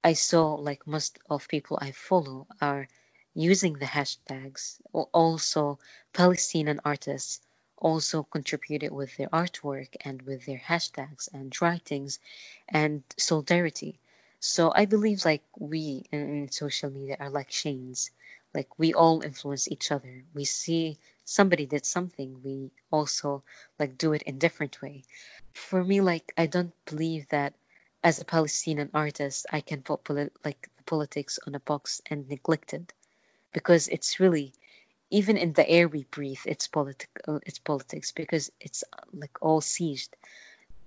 I 0.03 0.15
saw, 0.15 0.55
like, 0.55 0.87
most 0.87 1.19
of 1.29 1.49
people 1.49 1.79
I 1.83 1.91
follow 1.91 2.47
are 2.61 2.89
using 3.35 3.75
the 3.75 3.87
hashtags. 3.87 4.81
Also, 4.93 5.79
Palestinian 6.13 6.81
artists 6.85 7.41
also 7.79 8.23
contributed 8.23 8.93
with 8.93 9.17
their 9.17 9.29
artwork 9.29 9.89
and 10.05 10.23
with 10.23 10.47
their 10.47 10.59
hashtags 10.59 11.29
and 11.33 11.61
writings 11.61 12.21
and 12.69 13.03
solidarity. 13.17 13.99
So 14.39 14.73
I 14.75 14.87
believe 14.87 15.25
like 15.25 15.43
we 15.59 16.05
in, 16.13 16.49
social 16.51 16.91
media 16.91 17.17
are 17.19 17.31
like 17.31 17.49
chains. 17.49 18.11
Like 18.55 18.79
we 18.79 18.93
all 18.95 19.23
influence 19.23 19.69
each 19.71 19.91
other. 19.93 20.25
We 20.35 20.45
see 20.45 20.99
somebody 21.25 21.67
did 21.67 21.87
something, 21.87 22.43
we 22.43 22.73
also 22.91 23.43
like 23.79 23.99
do 23.99 24.13
it 24.13 24.23
in 24.23 24.39
different 24.39 24.81
way. 24.83 25.05
For 25.55 25.85
me, 25.85 26.01
like 26.01 26.33
I 26.37 26.47
don't 26.47 26.75
believe 26.87 27.29
that 27.29 27.55
as 28.05 28.21
a 28.21 28.25
Palestinian 28.25 28.91
artist, 28.95 29.47
I 29.53 29.61
can 29.61 29.83
put 29.83 30.05
polit- 30.05 30.37
like 30.45 30.69
politics 30.87 31.39
on 31.47 31.55
a 31.55 31.61
box 31.61 32.01
and 32.07 32.29
neglect 32.29 32.75
it 32.75 32.93
because 33.53 33.89
it's 33.89 34.21
really 34.21 34.53
even 35.11 35.37
in 35.37 35.53
the 35.55 35.69
air 35.69 35.89
we 35.89 36.05
breathe 36.05 36.41
it's 36.47 36.67
political 36.69 37.37
uh, 37.37 37.41
it's 37.47 37.59
politics 37.59 38.11
because 38.13 38.51
it's 38.61 38.83
uh, 38.93 39.03
like 39.13 39.37
all 39.43 39.61
seized 39.61 40.17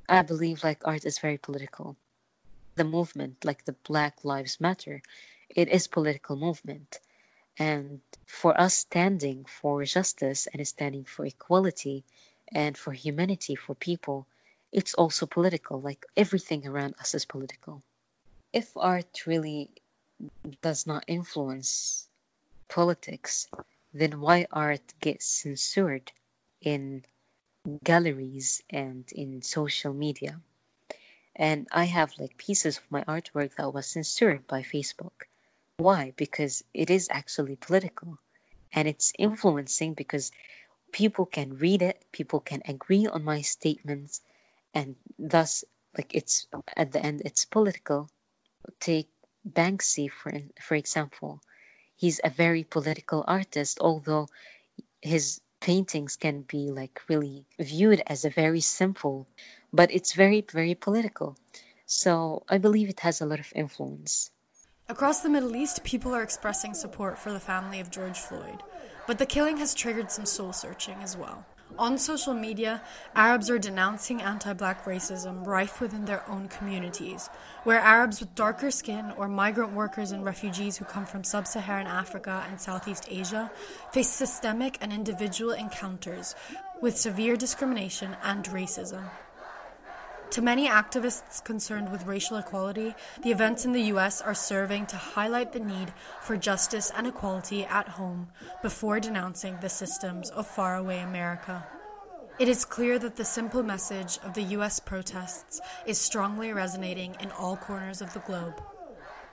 i 0.10 0.22
believe 0.22 0.64
like 0.64 0.82
art 0.86 1.06
is 1.06 1.20
very 1.20 1.38
political 1.38 1.98
the 2.76 2.84
movement 2.84 3.44
like 3.46 3.66
the 3.66 3.74
black 3.88 4.24
lives 4.24 4.60
matter 4.62 5.02
it 5.50 5.68
is 5.70 5.88
political 5.88 6.36
movement 6.36 7.00
and 7.58 8.02
for 8.26 8.60
us 8.60 8.76
standing 8.76 9.46
for 9.46 9.84
justice 9.86 10.48
and 10.54 10.68
standing 10.68 11.04
for 11.04 11.26
equality 11.26 12.04
and 12.50 12.78
for 12.78 12.94
humanity 12.94 13.56
for 13.56 13.76
people 13.76 14.28
it's 14.72 14.94
also 14.96 15.26
political 15.26 15.80
like 15.82 16.06
everything 16.18 16.68
around 16.68 16.94
us 17.00 17.16
is 17.16 17.26
political 17.26 17.82
if 18.54 18.76
art 18.78 19.26
really 19.26 19.70
does 20.62 20.88
not 20.88 21.04
influence 21.08 22.08
politics, 22.68 23.48
then 23.94 24.22
why 24.22 24.48
art 24.52 24.94
gets 25.00 25.26
censored 25.26 26.12
in 26.62 27.04
galleries 27.84 28.64
and 28.70 29.12
in 29.12 29.42
social 29.42 29.94
media? 29.94 30.40
And 31.36 31.68
I 31.72 31.86
have 31.86 32.18
like 32.18 32.38
pieces 32.38 32.78
of 32.78 32.90
my 32.90 33.04
artwork 33.04 33.56
that 33.56 33.74
was 33.74 33.88
censored 33.88 34.48
by 34.48 34.62
Facebook. 34.62 35.28
Why? 35.78 36.14
Because 36.18 36.64
it 36.74 36.90
is 36.90 37.08
actually 37.12 37.56
political 37.58 38.20
and 38.74 38.88
it's 38.88 39.14
influencing 39.20 39.94
because 39.94 40.32
people 40.92 41.26
can 41.26 41.58
read 41.58 41.82
it, 41.82 42.06
people 42.12 42.40
can 42.40 42.62
agree 42.66 43.08
on 43.08 43.24
my 43.24 43.42
statements, 43.42 44.22
and 44.74 44.96
thus, 45.20 45.64
like 45.98 46.14
it's 46.16 46.48
at 46.78 46.92
the 46.92 47.06
end, 47.06 47.22
it's 47.26 47.46
political. 47.46 48.10
Take 48.80 49.10
Banksy 49.48 50.10
for 50.10 50.32
for 50.62 50.76
example 50.76 51.42
he's 51.96 52.20
a 52.24 52.30
very 52.30 52.64
political 52.64 53.24
artist, 53.28 53.78
although 53.82 54.28
his 55.02 55.42
paintings 55.62 56.16
can 56.16 56.42
be 56.44 56.70
like 56.72 57.02
really 57.10 57.46
viewed 57.60 58.02
as 58.08 58.26
a 58.26 58.30
very 58.30 58.62
simple, 58.62 59.28
but 59.74 59.92
it's 59.92 60.14
very, 60.14 60.42
very 60.42 60.76
political. 60.76 61.38
So 61.86 62.44
I 62.50 62.58
believe 62.58 62.90
it 62.90 63.02
has 63.02 63.22
a 63.22 63.26
lot 63.26 63.40
of 63.40 63.52
influence. 63.56 64.32
Across 64.88 65.22
the 65.22 65.30
Middle 65.30 65.56
East, 65.56 65.84
people 65.84 66.14
are 66.14 66.22
expressing 66.22 66.76
support 66.76 67.18
for 67.18 67.32
the 67.32 67.40
family 67.40 67.80
of 67.80 67.90
George 67.90 68.20
Floyd, 68.20 68.62
but 69.08 69.18
the 69.18 69.26
killing 69.26 69.58
has 69.58 69.74
triggered 69.74 70.12
some 70.12 70.28
soul 70.28 70.54
searching 70.54 70.98
as 71.02 71.18
well. 71.18 71.44
On 71.80 71.98
social 71.98 72.36
media, 72.36 72.84
Arabs 73.16 73.50
are 73.50 73.58
denouncing 73.58 74.22
anti 74.22 74.54
black 74.54 74.86
racism 74.86 75.44
rife 75.44 75.82
within 75.82 76.06
their 76.06 76.24
own 76.30 76.50
communities, 76.50 77.32
where 77.64 77.80
Arabs 77.80 78.20
with 78.20 78.36
darker 78.36 78.70
skin 78.70 79.12
or 79.18 79.28
migrant 79.28 79.74
workers 79.74 80.12
and 80.12 80.24
refugees 80.24 80.78
who 80.78 80.86
come 80.86 81.08
from 81.08 81.24
sub 81.24 81.48
Saharan 81.48 81.88
Africa 81.88 82.46
and 82.48 82.62
Southeast 82.62 83.08
Asia 83.10 83.52
face 83.92 84.10
systemic 84.10 84.78
and 84.82 84.94
individual 84.94 85.52
encounters 85.52 86.36
with 86.80 86.96
severe 86.96 87.36
discrimination 87.36 88.16
and 88.24 88.46
racism. 88.46 89.06
To 90.32 90.42
many 90.42 90.68
activists 90.68 91.44
concerned 91.44 91.92
with 91.92 92.06
racial 92.06 92.38
equality, 92.38 92.94
the 93.22 93.32
events 93.32 93.64
in 93.64 93.72
the 93.72 93.84
US 93.94 94.22
are 94.22 94.34
serving 94.34 94.88
to 94.88 94.98
highlight 94.98 95.54
the 95.54 95.60
need 95.60 95.94
for 96.22 96.36
justice 96.36 96.92
and 96.96 97.08
equality 97.08 97.64
at 97.66 97.88
home 97.88 98.28
before 98.62 99.00
denouncing 99.00 99.58
the 99.62 99.70
systems 99.70 100.30
of 100.32 100.48
faraway 100.48 101.00
America. 101.00 101.66
It 102.38 102.50
is 102.50 102.66
clear 102.66 103.00
that 103.00 103.16
the 103.16 103.24
simple 103.24 103.64
message 103.64 104.20
of 104.24 104.34
the 104.34 104.44
US 104.58 104.82
protests 104.82 105.62
is 105.86 105.98
strongly 105.98 106.52
resonating 106.52 107.16
in 107.22 107.32
all 107.32 107.56
corners 107.56 108.02
of 108.02 108.14
the 108.14 108.20
globe. 108.20 108.62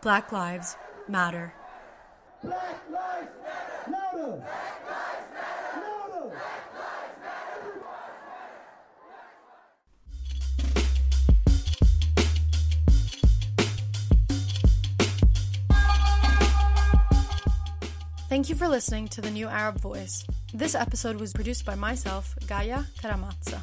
Black 0.03 0.30
lives 0.30 0.76
matter. 1.09 1.53
Black 2.45 2.78
lives 2.90 3.30
matter. 3.90 4.45
Thank 18.32 18.48
you 18.48 18.54
for 18.54 18.66
listening 18.66 19.08
to 19.08 19.20
the 19.20 19.30
New 19.30 19.46
Arab 19.46 19.78
Voice. 19.78 20.24
This 20.54 20.74
episode 20.74 21.20
was 21.20 21.34
produced 21.34 21.66
by 21.66 21.74
myself, 21.74 22.34
Gaia 22.46 22.84
Caramazza. 22.98 23.62